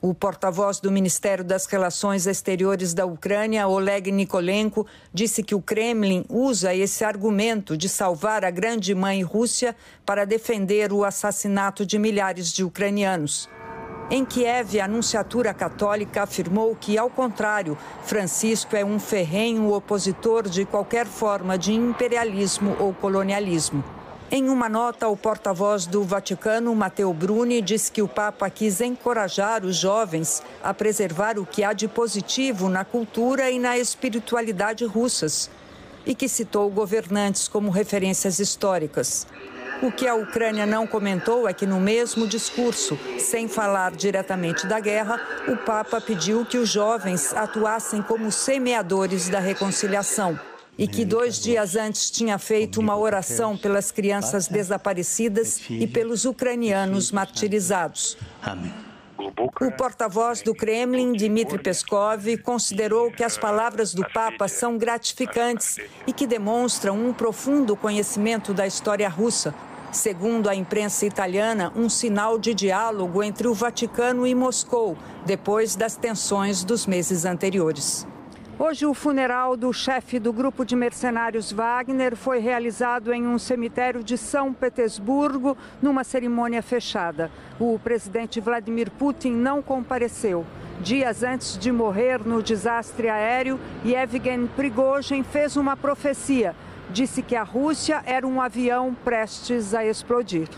O 0.00 0.14
porta-voz 0.14 0.78
do 0.78 0.92
Ministério 0.92 1.44
das 1.44 1.66
Relações 1.66 2.24
Exteriores 2.28 2.94
da 2.94 3.04
Ucrânia, 3.04 3.66
Oleg 3.66 4.12
Nikolenko, 4.12 4.86
disse 5.12 5.42
que 5.42 5.56
o 5.56 5.60
Kremlin 5.60 6.24
usa 6.28 6.72
esse 6.72 7.04
argumento 7.04 7.76
de 7.76 7.88
salvar 7.88 8.44
a 8.44 8.50
grande 8.50 8.94
mãe 8.94 9.22
Rússia 9.22 9.74
para 10.06 10.24
defender 10.24 10.92
o 10.92 11.04
assassinato 11.04 11.84
de 11.84 11.98
milhares 11.98 12.52
de 12.52 12.62
ucranianos. 12.62 13.50
Em 14.08 14.24
Kiev, 14.24 14.80
a 14.80 14.84
Anunciatura 14.84 15.52
Católica 15.52 16.22
afirmou 16.22 16.76
que, 16.76 16.96
ao 16.96 17.10
contrário, 17.10 17.76
Francisco 18.04 18.76
é 18.76 18.84
um 18.84 19.00
ferrenho 19.00 19.72
opositor 19.74 20.48
de 20.48 20.64
qualquer 20.64 21.06
forma 21.06 21.58
de 21.58 21.72
imperialismo 21.74 22.76
ou 22.78 22.94
colonialismo. 22.94 23.97
Em 24.30 24.50
uma 24.50 24.68
nota, 24.68 25.08
o 25.08 25.16
porta-voz 25.16 25.86
do 25.86 26.04
Vaticano, 26.04 26.74
Matteo 26.74 27.14
Bruni, 27.14 27.62
disse 27.62 27.90
que 27.90 28.02
o 28.02 28.06
Papa 28.06 28.50
quis 28.50 28.78
encorajar 28.82 29.64
os 29.64 29.74
jovens 29.74 30.42
a 30.62 30.74
preservar 30.74 31.38
o 31.38 31.46
que 31.46 31.64
há 31.64 31.72
de 31.72 31.88
positivo 31.88 32.68
na 32.68 32.84
cultura 32.84 33.50
e 33.50 33.58
na 33.58 33.78
espiritualidade 33.78 34.84
russas 34.84 35.50
e 36.04 36.14
que 36.14 36.28
citou 36.28 36.68
governantes 36.68 37.48
como 37.48 37.70
referências 37.70 38.38
históricas. 38.38 39.26
O 39.82 39.90
que 39.90 40.06
a 40.06 40.14
Ucrânia 40.14 40.66
não 40.66 40.86
comentou 40.86 41.48
é 41.48 41.54
que, 41.54 41.64
no 41.64 41.80
mesmo 41.80 42.26
discurso, 42.26 42.98
sem 43.18 43.48
falar 43.48 43.92
diretamente 43.92 44.66
da 44.66 44.78
guerra, 44.78 45.18
o 45.48 45.56
Papa 45.56 46.02
pediu 46.02 46.44
que 46.44 46.58
os 46.58 46.68
jovens 46.68 47.32
atuassem 47.32 48.02
como 48.02 48.30
semeadores 48.30 49.30
da 49.30 49.38
reconciliação 49.38 50.38
e 50.78 50.86
que 50.86 51.04
dois 51.04 51.40
dias 51.40 51.74
antes 51.74 52.08
tinha 52.08 52.38
feito 52.38 52.78
uma 52.78 52.96
oração 52.96 53.56
pelas 53.56 53.90
crianças 53.90 54.46
desaparecidas 54.46 55.60
e 55.68 55.86
pelos 55.86 56.24
ucranianos 56.24 57.10
martirizados. 57.10 58.16
O 59.60 59.72
porta-voz 59.72 60.40
do 60.40 60.54
Kremlin, 60.54 61.12
Dmitry 61.12 61.58
Peskov, 61.58 62.38
considerou 62.44 63.10
que 63.10 63.24
as 63.24 63.36
palavras 63.36 63.92
do 63.92 64.08
Papa 64.12 64.46
são 64.46 64.78
gratificantes 64.78 65.78
e 66.06 66.12
que 66.12 66.28
demonstram 66.28 66.96
um 66.96 67.12
profundo 67.12 67.74
conhecimento 67.74 68.54
da 68.54 68.66
história 68.66 69.08
russa. 69.08 69.52
Segundo 69.90 70.48
a 70.48 70.54
imprensa 70.54 71.06
italiana, 71.06 71.72
um 71.74 71.88
sinal 71.88 72.38
de 72.38 72.54
diálogo 72.54 73.22
entre 73.22 73.48
o 73.48 73.54
Vaticano 73.54 74.26
e 74.26 74.34
Moscou, 74.34 74.96
depois 75.26 75.74
das 75.74 75.96
tensões 75.96 76.62
dos 76.62 76.86
meses 76.86 77.24
anteriores. 77.24 78.06
Hoje, 78.60 78.84
o 78.84 78.92
funeral 78.92 79.56
do 79.56 79.72
chefe 79.72 80.18
do 80.18 80.32
grupo 80.32 80.64
de 80.64 80.74
mercenários 80.74 81.52
Wagner 81.52 82.16
foi 82.16 82.40
realizado 82.40 83.12
em 83.12 83.24
um 83.24 83.38
cemitério 83.38 84.02
de 84.02 84.18
São 84.18 84.52
Petersburgo, 84.52 85.56
numa 85.80 86.02
cerimônia 86.02 86.60
fechada. 86.60 87.30
O 87.60 87.78
presidente 87.78 88.40
Vladimir 88.40 88.90
Putin 88.90 89.30
não 89.30 89.62
compareceu. 89.62 90.44
Dias 90.80 91.22
antes 91.22 91.56
de 91.56 91.70
morrer 91.70 92.26
no 92.26 92.42
desastre 92.42 93.08
aéreo, 93.08 93.60
Yevgeny 93.86 94.48
Prigozhin 94.48 95.22
fez 95.22 95.56
uma 95.56 95.76
profecia. 95.76 96.52
Disse 96.90 97.22
que 97.22 97.36
a 97.36 97.44
Rússia 97.44 98.02
era 98.04 98.26
um 98.26 98.42
avião 98.42 98.92
prestes 99.04 99.72
a 99.72 99.86
explodir. 99.86 100.48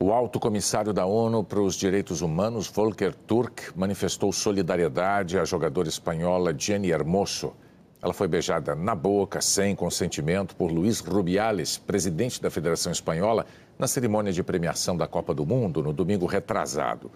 O 0.00 0.12
alto 0.12 0.38
comissário 0.38 0.92
da 0.92 1.04
ONU 1.04 1.42
para 1.42 1.60
os 1.60 1.74
Direitos 1.74 2.22
Humanos, 2.22 2.68
Volker 2.68 3.12
Turk, 3.12 3.72
manifestou 3.74 4.32
solidariedade 4.32 5.36
à 5.36 5.44
jogadora 5.44 5.88
espanhola 5.88 6.54
Jenny 6.56 6.92
Hermoso. 6.92 7.52
Ela 8.00 8.12
foi 8.14 8.28
beijada 8.28 8.76
na 8.76 8.94
boca, 8.94 9.40
sem 9.40 9.74
consentimento, 9.74 10.54
por 10.54 10.70
Luiz 10.70 11.00
Rubiales, 11.00 11.78
presidente 11.78 12.40
da 12.40 12.48
Federação 12.48 12.92
Espanhola, 12.92 13.44
na 13.76 13.88
cerimônia 13.88 14.32
de 14.32 14.40
premiação 14.40 14.96
da 14.96 15.08
Copa 15.08 15.34
do 15.34 15.44
Mundo, 15.44 15.82
no 15.82 15.92
domingo 15.92 16.26
retrasado. 16.26 17.10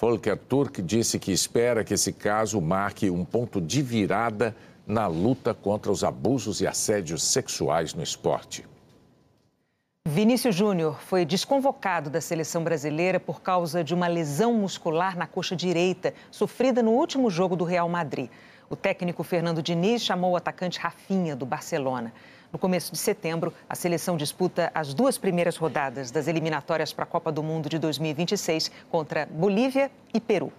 Volker 0.00 0.36
Turk 0.36 0.80
disse 0.80 1.18
que 1.18 1.32
espera 1.32 1.82
que 1.82 1.94
esse 1.94 2.12
caso 2.12 2.60
marque 2.60 3.10
um 3.10 3.24
ponto 3.24 3.60
de 3.60 3.82
virada 3.82 4.54
na 4.86 5.08
luta 5.08 5.52
contra 5.52 5.90
os 5.90 6.04
abusos 6.04 6.60
e 6.60 6.68
assédios 6.68 7.24
sexuais 7.24 7.94
no 7.94 8.02
esporte. 8.02 8.64
Vinícius 10.18 10.56
Júnior 10.56 11.00
foi 11.00 11.24
desconvocado 11.24 12.10
da 12.10 12.20
seleção 12.20 12.64
brasileira 12.64 13.20
por 13.20 13.40
causa 13.40 13.84
de 13.84 13.94
uma 13.94 14.08
lesão 14.08 14.52
muscular 14.52 15.16
na 15.16 15.28
coxa 15.28 15.54
direita, 15.54 16.12
sofrida 16.28 16.82
no 16.82 16.90
último 16.90 17.30
jogo 17.30 17.54
do 17.54 17.62
Real 17.62 17.88
Madrid. 17.88 18.28
O 18.68 18.74
técnico 18.74 19.22
Fernando 19.22 19.62
Diniz 19.62 20.02
chamou 20.02 20.32
o 20.32 20.36
atacante 20.36 20.80
Rafinha, 20.80 21.36
do 21.36 21.46
Barcelona. 21.46 22.12
No 22.52 22.58
começo 22.58 22.90
de 22.90 22.98
setembro, 22.98 23.54
a 23.68 23.76
seleção 23.76 24.16
disputa 24.16 24.72
as 24.74 24.92
duas 24.92 25.16
primeiras 25.16 25.56
rodadas 25.56 26.10
das 26.10 26.26
eliminatórias 26.26 26.92
para 26.92 27.04
a 27.04 27.06
Copa 27.06 27.30
do 27.30 27.40
Mundo 27.40 27.68
de 27.68 27.78
2026 27.78 28.72
contra 28.90 29.24
Bolívia 29.24 29.88
e 30.12 30.20
Peru. 30.20 30.52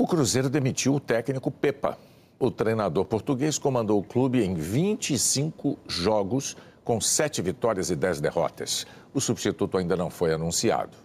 O 0.00 0.06
Cruzeiro 0.06 0.48
demitiu 0.48 0.94
o 0.94 0.98
técnico 0.98 1.50
Pepa. 1.50 1.98
O 2.38 2.50
treinador 2.50 3.04
português 3.04 3.58
comandou 3.58 4.00
o 4.00 4.02
clube 4.02 4.42
em 4.42 4.54
25 4.54 5.76
jogos 5.86 6.56
com 6.84 7.00
sete 7.00 7.42
vitórias 7.42 7.90
e 7.90 7.96
dez 7.96 8.20
derrotas. 8.20 8.86
O 9.12 9.20
substituto 9.20 9.78
ainda 9.78 9.96
não 9.96 10.10
foi 10.10 10.32
anunciado. 10.32 10.96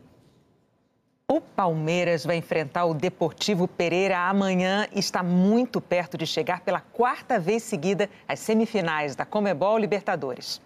O 1.28 1.42
Palmeiras 1.42 2.24
vai 2.24 2.38
enfrentar 2.38 2.86
o 2.86 2.94
Deportivo 2.94 3.68
Pereira 3.68 4.30
amanhã 4.30 4.88
e 4.94 5.00
está 5.00 5.24
muito 5.24 5.82
perto 5.82 6.18
de 6.18 6.26
chegar 6.28 6.62
pela 6.62 6.80
quarta 6.80 7.40
vez 7.40 7.64
seguida 7.64 8.10
às 8.28 8.40
semifinais 8.40 9.16
da 9.16 9.26
Comebol 9.26 9.78
Libertadores. 9.78 10.62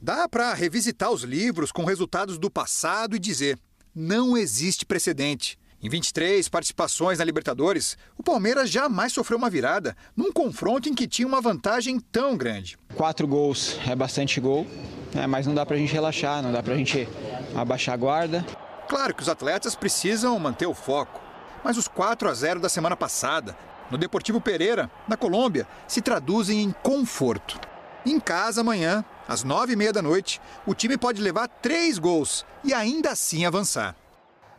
Dá 0.00 0.28
para 0.28 0.54
revisitar 0.54 1.10
os 1.10 1.24
livros 1.24 1.72
com 1.72 1.84
resultados 1.84 2.38
do 2.38 2.48
passado 2.48 3.16
e 3.16 3.18
dizer: 3.18 3.58
não 3.94 4.36
existe 4.36 4.86
precedente. 4.86 5.58
Em 5.82 5.88
23 5.88 6.46
participações 6.46 7.18
na 7.18 7.24
Libertadores, 7.24 7.96
o 8.18 8.22
Palmeiras 8.22 8.68
jamais 8.68 9.14
sofreu 9.14 9.38
uma 9.38 9.48
virada 9.48 9.96
num 10.14 10.30
confronto 10.30 10.90
em 10.90 10.94
que 10.94 11.08
tinha 11.08 11.26
uma 11.26 11.40
vantagem 11.40 11.98
tão 11.98 12.36
grande. 12.36 12.78
Quatro 12.94 13.26
gols 13.26 13.78
é 13.86 13.96
bastante 13.96 14.38
gol, 14.42 14.66
né? 15.14 15.26
mas 15.26 15.46
não 15.46 15.54
dá 15.54 15.64
para 15.64 15.76
a 15.76 15.78
gente 15.78 15.90
relaxar, 15.90 16.42
não 16.42 16.52
dá 16.52 16.62
para 16.62 16.74
a 16.74 16.76
gente 16.76 17.08
abaixar 17.56 17.94
a 17.94 17.96
guarda. 17.96 18.46
Claro 18.90 19.14
que 19.14 19.22
os 19.22 19.28
atletas 19.30 19.74
precisam 19.74 20.38
manter 20.38 20.66
o 20.66 20.74
foco, 20.74 21.18
mas 21.64 21.78
os 21.78 21.88
4 21.88 22.28
a 22.28 22.34
0 22.34 22.60
da 22.60 22.68
semana 22.68 22.94
passada, 22.94 23.56
no 23.90 23.96
Deportivo 23.96 24.38
Pereira, 24.38 24.90
na 25.08 25.16
Colômbia, 25.16 25.66
se 25.88 26.02
traduzem 26.02 26.60
em 26.62 26.72
conforto. 26.82 27.58
Em 28.04 28.20
casa, 28.20 28.60
amanhã, 28.60 29.02
às 29.26 29.42
nove 29.44 29.72
e 29.72 29.76
meia 29.76 29.94
da 29.94 30.02
noite, 30.02 30.42
o 30.66 30.74
time 30.74 30.98
pode 30.98 31.22
levar 31.22 31.48
três 31.48 31.98
gols 31.98 32.44
e 32.62 32.74
ainda 32.74 33.12
assim 33.12 33.46
avançar. 33.46 33.96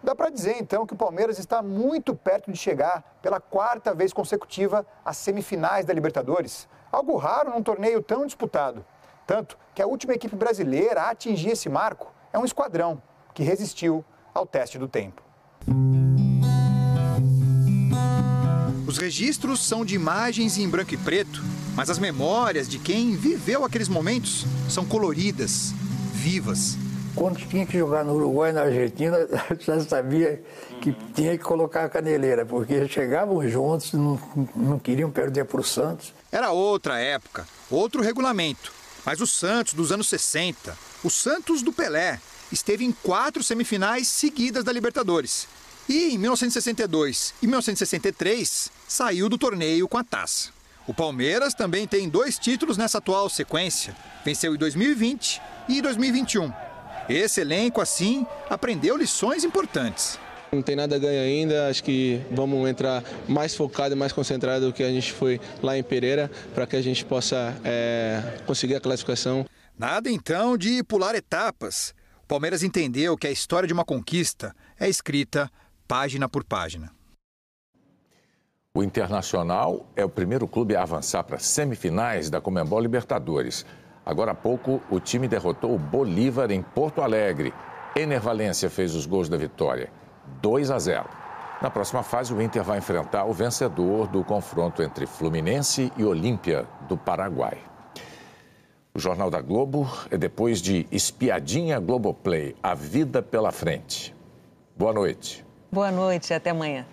Dá 0.04 0.16
para 0.16 0.30
dizer 0.32 0.56
então 0.60 0.86
que 0.86 0.93
o 0.93 0.97
Palmeiras 0.97 1.38
está 1.38 1.62
muito 1.62 2.16
perto 2.16 2.52
de 2.52 2.58
chegar 2.58 3.18
pela 3.22 3.39
quarta 3.39 3.93
vez 3.93 4.12
consecutiva 4.12 4.86
às 5.06 5.18
semifinais 5.18 5.86
da 5.86 5.93
Libertadores. 5.93 6.68
Algo 6.91 7.16
raro 7.18 7.52
num 7.52 7.62
torneio 7.62 8.02
tão 8.02 8.26
disputado. 8.26 8.84
Tanto 9.28 9.58
que 9.76 9.82
a 9.82 9.88
última 9.88 10.14
equipe 10.14 10.36
brasileira 10.36 11.04
a 11.04 11.10
atingir 11.12 11.52
esse 11.52 11.70
marco 11.70 12.12
é 12.34 12.39
um 12.39 12.45
esquadrão 12.45 13.02
que 13.34 13.43
resistiu 13.43 14.04
ao 14.34 14.45
teste 14.45 14.80
do 14.80 14.88
tempo. 14.88 15.22
Os 18.88 18.97
registros 18.97 19.66
são 19.66 19.86
de 19.86 19.95
imagens 19.95 20.58
em 20.58 20.68
branco 20.68 20.93
e 20.93 20.97
preto, 20.97 21.41
mas 21.76 21.89
as 21.89 21.99
memórias 21.99 22.68
de 22.68 22.80
quem 22.80 23.16
viveu 23.16 23.64
aqueles 23.64 23.88
momentos 23.88 24.45
são 24.68 24.84
coloridas, 24.84 25.74
vivas. 26.12 26.76
Quando 27.16 27.38
tinha 27.47 27.66
que 27.66 27.78
jogar 27.78 28.05
no 28.05 28.14
Uruguai 28.14 28.51
e 28.51 28.53
na 28.53 28.62
Argentina, 28.62 29.18
já 29.59 29.80
sabia 29.82 30.41
que 30.82 30.93
tinha 31.14 31.38
que 31.38 31.43
colocar 31.43 31.86
a 31.86 31.89
caneleira, 31.89 32.45
porque 32.45 32.88
chegavam 32.88 33.47
juntos, 33.47 33.93
não, 33.93 34.20
não 34.55 34.80
queriam 34.80 35.12
perder 35.12 35.45
para 35.45 35.59
o 35.59 35.64
Santos. 35.64 36.14
Era 36.32 36.51
outra 36.51 36.99
época, 36.99 37.45
outro 37.70 38.01
regulamento. 38.01 38.72
Mas 39.05 39.20
o 39.20 39.28
Santos 39.28 39.74
dos 39.74 39.91
anos 39.91 40.07
60, 40.07 40.78
o 41.03 41.09
Santos 41.09 41.62
do 41.62 41.74
Pelé, 41.74 42.20
esteve 42.51 42.86
em 42.86 42.91
quatro 42.91 43.43
semifinais 43.43 44.07
seguidas 44.07 44.64
da 44.64 44.72
Libertadores. 44.72 45.47
E 45.89 46.14
em 46.14 46.18
1962 46.18 47.34
e 47.41 47.47
1963 47.47 48.72
saiu 48.88 49.28
do 49.28 49.38
torneio 49.38 49.88
com 49.88 49.97
a 49.97 50.03
taça. 50.03 50.49
O 50.88 50.93
Palmeiras 50.93 51.53
também 51.53 51.88
tem 51.88 52.07
dois 52.07 52.38
títulos 52.38 52.78
nessa 52.78 52.99
atual 52.99 53.30
sequência. 53.30 53.95
Venceu 54.24 54.55
em 54.55 54.57
2020 54.57 55.41
e 55.68 55.82
2021 55.82 56.70
esse 57.10 57.41
elenco, 57.41 57.82
assim, 57.82 58.26
aprendeu 58.49 58.97
lições 58.97 59.43
importantes. 59.43 60.20
Não 60.52 60.62
tem 60.62 60.76
nada 60.76 60.99
ganho 60.99 61.22
ainda, 61.22 61.70
acho 61.70 61.82
que 61.82 62.22
vamos 62.30 62.70
entrar 62.70 63.04
mais 63.28 63.56
focado 63.56 63.95
e 63.95 63.97
mais 63.97 64.12
concentrado 64.12 64.68
do 64.68 64.74
que 64.74 64.84
a 64.84 64.89
gente 64.89 65.14
foi 65.14 65.39
lá 65.64 65.78
em 65.78 65.84
Pereira, 65.84 66.30
para 66.54 66.68
que 66.68 66.76
a 66.76 66.82
gente 66.82 67.06
possa 67.06 67.56
é, 67.64 68.38
conseguir 68.45 68.76
a 68.76 68.82
classificação. 68.82 69.45
Nada 69.80 70.10
então 70.12 70.58
de 70.58 70.84
pular 70.84 71.16
etapas. 71.16 71.93
O 72.24 72.28
Palmeiras 72.28 72.64
entendeu 72.64 73.18
que 73.18 73.28
a 73.28 73.32
história 73.32 73.66
de 73.66 73.74
uma 73.74 73.86
conquista 73.86 74.54
é 74.78 74.89
escrita 74.89 75.49
página 75.88 76.28
por 76.28 76.43
página. 76.43 76.91
O 78.74 78.84
Internacional 78.84 79.86
é 79.97 80.06
o 80.06 80.10
primeiro 80.10 80.47
clube 80.47 80.76
a 80.76 80.84
avançar 80.84 81.24
para 81.24 81.38
semifinais 81.38 82.30
da 82.30 82.39
Comembol 82.39 82.80
Libertadores. 82.80 83.66
Agora 84.12 84.32
há 84.34 84.36
pouco, 84.36 84.82
o 84.89 84.99
time 84.99 85.26
derrotou 85.26 85.74
o 85.74 85.80
Bolívar 85.80 86.51
em 86.51 86.62
Porto 86.62 87.01
Alegre. 87.01 87.53
Ener 87.95 88.20
Valência 88.20 88.70
fez 88.70 88.93
os 88.93 89.05
gols 89.05 89.30
da 89.30 89.38
vitória, 89.38 89.89
2 90.41 90.70
a 90.70 90.78
0. 90.78 91.05
Na 91.62 91.70
próxima 91.70 92.03
fase, 92.03 92.34
o 92.34 92.41
Inter 92.41 92.62
vai 92.62 92.80
enfrentar 92.80 93.24
o 93.24 93.32
vencedor 93.32 94.07
do 94.07 94.22
confronto 94.22 94.84
entre 94.84 95.05
Fluminense 95.05 95.93
e 95.95 96.03
Olímpia, 96.03 96.68
do 96.89 96.97
Paraguai. 96.97 97.57
O 98.93 98.99
Jornal 98.99 99.30
da 99.30 99.39
Globo 99.39 99.89
é 100.12 100.18
depois 100.18 100.62
de 100.62 100.86
Espiadinha 100.91 101.80
Globoplay, 101.80 102.53
a 102.62 102.76
vida 102.76 103.22
pela 103.22 103.53
frente. 103.53 104.14
Boa 104.78 104.91
noite. 104.91 105.45
Boa 105.72 105.89
noite, 105.89 106.34
até 106.34 106.49
amanhã. 106.49 106.86